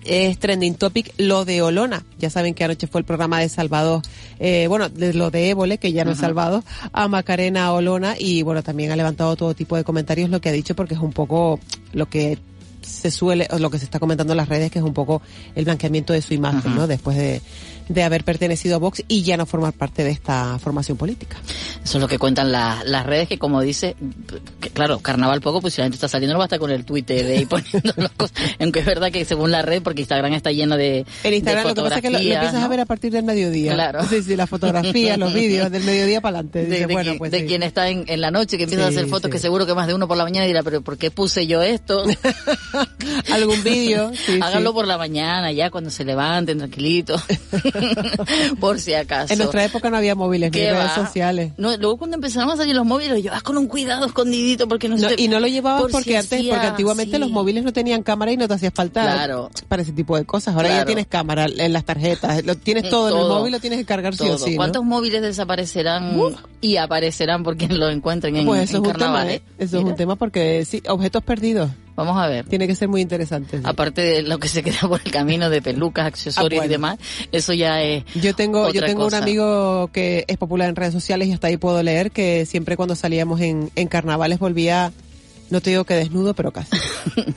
es 0.06 0.40
trending 0.40 0.76
topic 0.76 1.14
lo 1.18 1.46
de 1.46 1.62
Olona. 1.62 2.06
Ya 2.18 2.30
saben 2.30 2.54
que 2.54 2.64
anoche 2.64 2.88
fue 2.88 3.02
el 3.02 3.06
programa 3.06 3.40
de 3.40 3.50
Salvador, 3.50 4.02
eh, 4.40 4.68
bueno, 4.68 4.90
de 4.90 5.14
lo 5.14 5.32
de 5.32 5.50
Évole, 5.50 5.78
que 5.78 5.92
ya 5.92 6.06
no 6.06 6.12
es 6.12 6.20
Salvador, 6.20 6.64
a 6.94 7.08
Macarena 7.08 7.72
Olona 7.74 8.16
y 8.18 8.44
bueno, 8.44 8.64
también 8.64 8.92
ha 8.92 8.96
levantado 8.96 9.36
todo 9.36 9.54
tipo 9.54 9.76
de 9.76 9.84
comentarios 9.84 10.30
lo 10.30 10.42
que 10.42 10.50
ha 10.50 10.54
dicho 10.54 10.76
porque 10.76 10.94
es 10.94 11.00
un 11.00 11.12
poco 11.12 11.60
lo 11.94 12.08
que 12.10 12.38
se 12.82 13.12
suele, 13.12 13.48
o 13.52 13.60
lo 13.60 13.70
que 13.70 13.78
se 13.78 13.86
está 13.86 14.00
comentando 14.00 14.34
en 14.34 14.38
las 14.38 14.50
redes, 14.50 14.72
que 14.72 14.80
es 14.80 14.86
un 14.86 14.94
poco 14.94 15.22
el 15.56 15.66
blanqueamiento 15.66 16.14
de 16.14 16.22
su 16.22 16.34
imagen, 16.34 16.76
¿no? 16.76 16.88
Después 16.88 17.18
de, 17.18 17.42
de 17.90 18.04
haber 18.04 18.24
pertenecido 18.24 18.76
a 18.76 18.80
Vox 18.80 19.04
y 19.08 19.24
ya 19.24 19.36
no 19.36 19.46
formar 19.46 19.74
parte 19.74 20.04
de 20.04 20.12
esta 20.12 20.58
formación 20.60 20.98
política. 20.98 21.38
Eso 21.84 21.98
es 21.98 22.02
lo 22.02 22.08
que 22.08 22.18
cuentan 22.18 22.52
la, 22.52 22.82
las 22.86 23.06
redes, 23.06 23.28
que 23.28 23.38
como 23.38 23.62
dice, 23.62 23.96
que 24.62 24.70
claro, 24.70 25.00
carnaval 25.00 25.42
poco, 25.42 25.60
pues 25.60 25.74
si 25.74 25.82
la 25.82 25.86
gente 25.86 25.96
está 25.96 26.08
saliendo 26.08 26.34
no 26.34 26.40
basta 26.40 26.60
con 26.60 26.72
el 26.72 26.86
Twitter 26.86 27.26
de 27.26 27.38
ahí 27.38 27.46
poniendo 27.48 27.94
las 27.98 28.12
cosas. 28.12 28.38
Aunque 28.60 28.80
es 28.80 28.86
verdad 28.86 29.12
que 29.12 29.26
según 29.26 29.52
la 29.52 29.64
red, 29.64 29.82
porque 29.82 30.02
Instagram 30.02 30.34
está 30.34 30.52
lleno 30.52 30.78
de. 30.78 31.06
En 31.24 31.34
Instagram 31.34 31.64
de 31.64 31.70
lo 31.70 31.76
que 31.76 31.82
pasa 31.82 31.96
es 31.96 32.02
que 32.02 32.10
lo, 32.10 32.20
lo 32.20 32.24
empiezas 32.24 32.54
¿no? 32.54 32.64
a 32.64 32.68
ver 32.68 32.80
a 32.80 32.86
partir 32.86 33.12
del 33.12 33.24
mediodía. 33.24 33.74
Claro. 33.74 34.04
Sí, 34.08 34.22
sí, 34.22 34.36
las 34.36 34.50
fotografías, 34.50 35.18
los 35.18 35.34
vídeos, 35.34 35.72
del 35.72 35.84
mediodía 35.84 36.22
para 36.22 36.40
adelante. 36.40 36.66
De, 36.66 36.86
bueno, 36.86 37.14
pues 37.18 37.32
de 37.32 37.40
sí. 37.40 37.46
quien 37.48 37.64
está 37.64 37.90
en, 37.90 38.06
en 38.08 38.22
la 38.22 38.32
noche, 38.32 38.58
que 38.58 38.64
empieza 38.64 38.86
a 38.86 38.90
hacer 38.90 39.08
fotos 39.08 39.30
sí. 39.30 39.32
que 39.32 39.40
seguro 39.40 39.66
que 39.66 39.74
más 39.74 39.88
de 39.88 39.96
uno 39.96 40.08
por 40.08 40.18
la 40.18 40.24
mañana 40.24 40.46
dirá, 40.46 40.62
pero 40.64 40.82
¿por 40.82 40.98
qué 40.98 41.10
puse 41.12 41.48
yo 41.48 41.64
esto? 41.64 42.04
Algún 43.32 43.64
vídeo, 43.64 44.12
sí, 44.14 44.40
Háganlo 44.42 44.74
por 44.74 44.88
la 44.88 44.98
mañana, 44.98 45.52
ya 45.52 45.70
cuando 45.70 45.90
se 45.90 46.06
levanten, 46.06 46.58
tranquilitos. 46.60 47.22
por 48.60 48.80
si 48.80 48.94
acaso. 48.94 49.34
En 49.34 49.40
nuestra 49.40 49.64
época 49.66 49.90
no 49.90 49.98
había 49.98 50.16
móviles 50.16 50.52
ni 50.52 50.60
¿Qué 50.60 50.72
redes 50.72 50.92
sociales. 50.94 51.54
No, 51.58 51.76
luego 51.78 51.98
cuando 51.98 52.16
empezaron 52.16 52.50
a 52.50 52.58
salir 52.58 52.76
los 52.76 52.86
móviles, 52.86 53.12
lo 53.14 53.18
llevas 53.20 53.44
con 53.44 53.58
un 53.58 53.68
cuidado 53.68 54.06
escondidito 54.06 54.68
porque 54.68 54.90
no, 54.90 54.98
No, 54.98 55.10
se- 55.10 55.16
y 55.22 55.28
no 55.28 55.40
lo 55.40 55.48
llevabas 55.48 55.82
por 55.84 55.92
porque 55.92 56.10
si 56.12 56.16
antes, 56.16 56.40
hacía- 56.40 56.54
porque 56.54 56.68
antiguamente 56.68 57.16
sí. 57.16 57.20
los 57.20 57.30
móviles 57.32 57.64
no 57.64 57.74
tenían 57.74 58.04
cámara 58.04 58.32
y 58.32 58.38
no 58.38 58.48
te 58.48 58.54
hacía 58.54 58.72
falta 58.72 59.02
Claro. 59.04 59.50
para 59.68 59.82
ese 59.82 59.92
tipo 59.94 60.18
de 60.18 60.26
cosas. 60.26 60.56
Ahora 60.56 60.70
ya 60.70 60.86
tienes 60.86 61.08
cámara 61.08 61.46
en 61.46 61.74
las 61.74 61.86
tarjetas, 61.86 62.44
lo 62.46 62.56
tienes 62.56 62.84
todo, 62.90 63.10
en 63.10 63.16
el 63.16 63.22
Todo. 63.22 63.40
móvil, 63.40 63.52
lo 63.54 63.60
tienes 63.60 63.80
que 63.80 63.86
cargar 63.86 64.16
sí 64.16 64.24
o 64.24 64.36
Todo. 64.36 64.38
sí. 64.46 64.52
¿no? 64.52 64.58
¿Cuántos 64.58 64.84
móviles 64.84 65.22
desaparecerán 65.22 66.18
y 66.62 66.78
aparecerán 66.78 67.44
por 67.44 67.58
quien 67.58 67.80
los 67.80 67.92
encuentren 67.94 68.36
en, 68.36 68.46
Pues 68.46 68.64
eso 68.70 68.78
en 68.78 68.84
es 68.84 68.88
un 68.90 68.94
tema, 68.94 69.06
carnavales? 69.06 69.36
¿eh? 69.38 69.44
Eso 69.60 69.78
es 69.80 69.84
un 69.84 69.96
tema 69.96 70.16
porque 70.16 70.66
sí, 70.66 70.82
objetos 70.88 71.24
perdidos. 71.24 71.70
Vamos 72.00 72.18
a 72.18 72.28
ver. 72.28 72.46
Tiene 72.46 72.66
que 72.66 72.76
ser 72.76 72.88
muy 72.88 73.02
interesante. 73.02 73.58
sí. 73.58 73.64
Aparte 73.66 74.02
de 74.02 74.22
lo 74.22 74.38
que 74.40 74.48
se 74.48 74.64
queda 74.64 74.80
por 74.88 75.02
el 75.04 75.12
camino 75.12 75.50
de 75.50 75.62
pelucas, 75.62 76.06
accesorios 76.06 76.60
Ah, 76.62 76.62
bueno. 76.62 76.66
y 76.66 76.74
demás, 76.74 76.98
eso 77.32 77.54
ya 77.54 77.82
es. 77.82 78.06
Yo 78.16 78.34
tengo, 78.34 78.72
yo 78.72 78.82
tengo 78.84 79.06
un 79.06 79.14
amigo 79.14 79.90
que 79.92 80.24
es 80.28 80.38
popular 80.38 80.70
en 80.70 80.76
redes 80.78 80.94
sociales 80.94 81.28
y 81.28 81.34
hasta 81.34 81.48
ahí 81.48 81.58
puedo 81.58 81.84
leer 81.84 82.12
que 82.12 82.46
siempre 82.46 82.78
cuando 82.78 82.96
salíamos 82.96 83.42
en, 83.42 83.70
en 83.76 83.88
carnavales 83.90 84.40
volvía, 84.40 84.92
no 85.50 85.62
te 85.62 85.72
digo 85.72 85.84
que 85.84 85.96
desnudo, 85.96 86.34
pero 86.34 86.52
casi. 86.52 86.78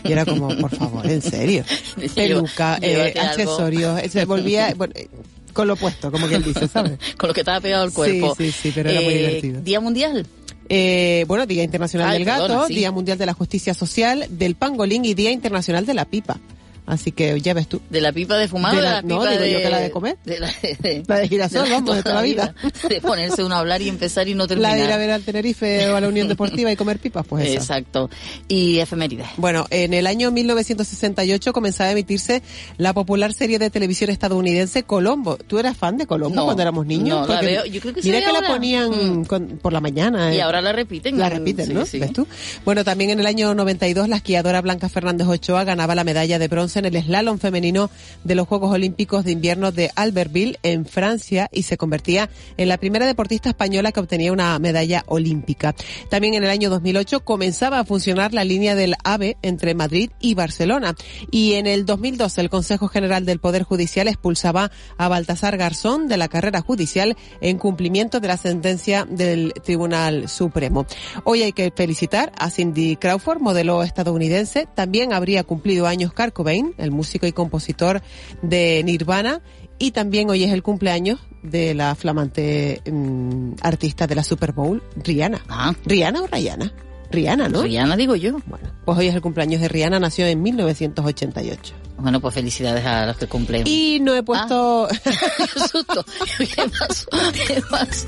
Y 0.04 0.12
era 0.12 0.24
como, 0.24 0.48
por 0.56 0.74
favor, 0.76 1.06
en 1.06 1.22
serio. 1.22 1.64
Peluca, 2.14 2.78
eh, 2.80 3.14
accesorios, 3.20 4.00
eh, 4.00 4.08
se 4.08 4.24
volvía, 4.26 4.74
bueno, 4.76 4.92
eh, 4.96 5.08
con 5.52 5.66
lo 5.68 5.76
puesto, 5.76 6.10
como 6.12 6.26
quien 6.28 6.42
dice, 6.42 6.66
¿sabes? 6.68 6.98
Con 7.18 7.28
lo 7.28 7.34
que 7.34 7.40
estaba 7.40 7.60
pegado 7.60 7.82
al 7.84 7.92
cuerpo. 7.92 8.34
Sí, 8.38 8.50
sí, 8.50 8.58
sí, 8.62 8.72
pero 8.74 8.88
era 8.90 9.00
muy 9.02 9.12
divertido. 9.14 9.60
Día 9.60 9.80
Mundial. 9.80 10.26
Eh, 10.74 11.26
bueno, 11.28 11.44
Día 11.44 11.64
Internacional 11.64 12.08
Ay, 12.08 12.18
del 12.18 12.24
Gato, 12.24 12.66
sí. 12.66 12.76
Día 12.76 12.90
Mundial 12.90 13.18
de 13.18 13.26
la 13.26 13.34
Justicia 13.34 13.74
Social, 13.74 14.26
del 14.30 14.54
Pangolín 14.54 15.04
y 15.04 15.12
Día 15.12 15.30
Internacional 15.30 15.84
de 15.84 15.92
la 15.92 16.06
Pipa. 16.06 16.40
Así 16.84 17.12
que 17.12 17.40
ya 17.40 17.54
ves 17.54 17.68
tú. 17.68 17.80
¿De 17.90 18.00
la 18.00 18.12
pipa 18.12 18.36
de 18.36 18.48
fumar 18.48 18.72
De 18.72 18.78
o 18.78 18.80
de 18.82 18.86
la- 18.88 18.94
la 18.96 19.02
no, 19.02 19.20
pipa 19.20 19.30
digo 19.30 19.42
de... 19.42 19.52
yo 19.52 19.58
que 19.60 19.70
la 19.70 19.78
de 19.78 19.90
comer. 19.90 20.16
De 20.24 20.40
la 20.40 20.48
de, 20.80 21.02
La 21.06 21.18
de 21.18 21.28
girasol, 21.28 21.70
vamos, 21.70 21.96
de 21.96 22.02
toda 22.02 22.16
la 22.16 22.22
vida. 22.22 22.54
De 22.88 23.00
ponerse 23.00 23.42
uno 23.44 23.54
a 23.54 23.58
hablar 23.60 23.80
y 23.82 23.88
empezar 23.88 24.26
y 24.28 24.34
no 24.34 24.44
La 24.44 24.48
terminar. 24.48 24.76
de 24.76 24.84
ir 24.84 24.90
a 24.92 24.96
ver 24.96 25.10
al 25.12 25.22
Tenerife 25.22 25.88
o 25.90 25.96
a 25.96 26.00
la 26.00 26.08
Unión 26.08 26.26
Deportiva 26.28 26.72
y 26.72 26.76
comer 26.76 26.98
pipas, 26.98 27.24
pues 27.26 27.46
esa. 27.46 27.54
Exacto. 27.54 28.10
Y 28.48 28.78
efemérides. 28.80 29.26
Bueno, 29.36 29.66
en 29.70 29.94
el 29.94 30.06
año 30.08 30.30
1968 30.32 31.52
comenzaba 31.52 31.88
a 31.88 31.92
emitirse 31.92 32.42
la 32.78 32.92
popular 32.92 33.32
serie 33.32 33.58
de 33.58 33.70
televisión 33.70 34.10
estadounidense 34.10 34.82
Colombo. 34.82 35.36
¿Tú 35.36 35.58
eras 35.58 35.76
fan 35.76 35.96
de 35.96 36.06
Colombo 36.06 36.34
No, 36.34 36.44
cuando 36.46 36.62
éramos 36.62 36.86
niños? 36.86 37.20
no, 37.20 37.26
la 37.26 37.34
Porque 37.34 37.46
veo. 37.46 37.64
Yo 37.66 37.80
creo 37.80 37.94
que 37.94 38.02
Mira 38.02 38.20
que 38.20 38.32
la 38.32 38.46
ponían 38.48 38.90
Mm. 39.20 39.24
con- 39.26 39.58
por 39.62 39.72
la 39.72 39.80
mañana. 39.80 40.34
Y 40.34 40.38
eh. 40.38 40.42
ahora 40.42 40.60
la 40.60 40.72
repiten. 40.72 41.18
La 41.18 41.26
en- 41.28 41.32
repiten, 41.38 41.66
sí, 41.66 41.74
¿no? 41.74 41.86
sí. 41.86 41.98
¿Ves 42.00 42.12
tú? 42.12 42.26
Bueno, 42.64 42.84
también 42.84 43.10
en 43.10 43.20
el 43.20 43.26
año 43.26 43.54
92 43.54 44.08
la 44.08 44.16
esquiadora 44.16 44.60
Blanca 44.60 44.88
Fernández 44.88 45.26
Ochoa 45.28 45.64
ganaba 45.64 45.94
la 45.94 46.04
medalla 46.04 46.38
de 46.38 46.48
bronce 46.48 46.71
en 46.76 46.86
el 46.86 47.02
slalom 47.02 47.38
femenino 47.38 47.90
de 48.24 48.34
los 48.34 48.48
Juegos 48.48 48.72
Olímpicos 48.72 49.24
de 49.24 49.32
Invierno 49.32 49.72
de 49.72 49.90
Albertville 49.94 50.58
en 50.62 50.86
Francia 50.86 51.48
y 51.52 51.62
se 51.62 51.76
convertía 51.76 52.30
en 52.56 52.68
la 52.68 52.78
primera 52.78 53.06
deportista 53.06 53.50
española 53.50 53.92
que 53.92 54.00
obtenía 54.00 54.32
una 54.32 54.58
medalla 54.58 55.04
olímpica. 55.06 55.74
También 56.08 56.34
en 56.34 56.44
el 56.44 56.50
año 56.50 56.70
2008 56.70 57.20
comenzaba 57.20 57.80
a 57.80 57.84
funcionar 57.84 58.32
la 58.32 58.44
línea 58.44 58.74
del 58.74 58.94
AVE 59.04 59.36
entre 59.42 59.74
Madrid 59.74 60.10
y 60.20 60.34
Barcelona 60.34 60.94
y 61.30 61.54
en 61.54 61.66
el 61.66 61.86
2012 61.86 62.40
el 62.40 62.50
Consejo 62.50 62.88
General 62.88 63.24
del 63.24 63.40
Poder 63.40 63.62
Judicial 63.62 64.08
expulsaba 64.08 64.70
a 64.96 65.08
Baltasar 65.08 65.56
Garzón 65.56 66.08
de 66.08 66.16
la 66.16 66.28
carrera 66.28 66.60
judicial 66.60 67.16
en 67.40 67.58
cumplimiento 67.58 68.20
de 68.20 68.28
la 68.28 68.36
sentencia 68.36 69.06
del 69.08 69.52
Tribunal 69.64 70.28
Supremo. 70.28 70.86
Hoy 71.24 71.42
hay 71.42 71.52
que 71.52 71.72
felicitar 71.74 72.32
a 72.38 72.50
Cindy 72.50 72.96
Crawford, 72.96 73.40
modelo 73.40 73.82
estadounidense. 73.82 74.66
También 74.74 75.12
habría 75.12 75.44
cumplido 75.44 75.86
años 75.86 76.12
Kurt 76.12 76.32
Cobain, 76.32 76.61
el 76.78 76.90
músico 76.90 77.26
y 77.26 77.32
compositor 77.32 78.02
de 78.42 78.82
Nirvana. 78.84 79.42
Y 79.78 79.90
también 79.90 80.30
hoy 80.30 80.44
es 80.44 80.52
el 80.52 80.62
cumpleaños 80.62 81.20
de 81.42 81.74
la 81.74 81.94
flamante 81.94 82.82
mm, 82.90 83.54
artista 83.62 84.06
de 84.06 84.14
la 84.14 84.22
Super 84.22 84.52
Bowl, 84.52 84.82
Rihanna. 84.96 85.42
¿Rihanna 85.84 86.22
o 86.22 86.26
Rihanna? 86.26 86.72
Rihanna, 87.12 87.48
¿no? 87.48 87.60
Ah. 87.60 87.62
Rihanna 87.62 87.96
digo 87.96 88.16
yo. 88.16 88.38
Bueno, 88.46 88.68
pues 88.84 88.98
hoy 88.98 89.08
es 89.08 89.14
el 89.14 89.20
cumpleaños 89.20 89.60
de 89.60 89.68
Rihanna, 89.68 90.00
nació 90.00 90.26
en 90.26 90.42
1988. 90.42 91.74
Bueno, 91.98 92.20
pues 92.20 92.34
felicidades 92.34 92.84
a 92.84 93.06
los 93.06 93.16
que 93.16 93.26
cumplen. 93.28 93.64
Y 93.66 94.00
no 94.00 94.14
he 94.14 94.22
puesto... 94.22 94.88
Qué 95.04 95.60
susto. 95.60 96.04
¿Qué 96.38 96.64
pasó? 96.78 97.06
¿Qué 97.46 97.62
pasó? 97.70 98.06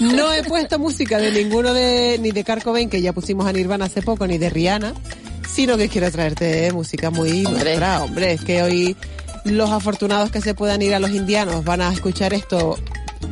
No 0.00 0.32
he 0.32 0.42
puesto 0.44 0.78
música 0.78 1.18
de 1.18 1.30
ninguno 1.30 1.74
de, 1.74 2.18
ni 2.20 2.30
de 2.30 2.44
Kurt 2.44 2.62
Cobain, 2.62 2.88
que 2.88 3.02
ya 3.02 3.12
pusimos 3.12 3.46
a 3.46 3.52
Nirvana 3.52 3.84
hace 3.84 4.00
poco, 4.00 4.26
ni 4.26 4.38
de 4.38 4.48
Rihanna, 4.48 4.94
sino 5.46 5.76
que 5.76 5.88
quiero 5.88 6.10
traerte 6.10 6.72
música 6.72 7.10
muy 7.10 7.44
Hombre. 7.44 7.64
nuestra, 7.64 8.02
hombre, 8.02 8.32
es 8.32 8.44
que 8.44 8.62
hoy 8.62 8.96
los 9.44 9.70
afortunados 9.70 10.30
que 10.30 10.40
se 10.40 10.54
puedan 10.54 10.80
ir 10.82 10.94
a 10.94 11.00
los 11.00 11.10
indianos 11.10 11.64
van 11.64 11.80
a 11.82 11.92
escuchar 11.92 12.32
esto 12.32 12.78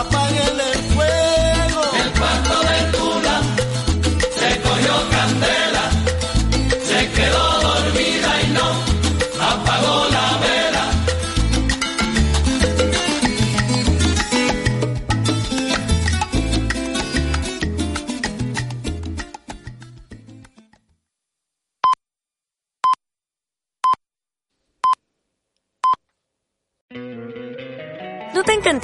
Apáguele 0.00 0.67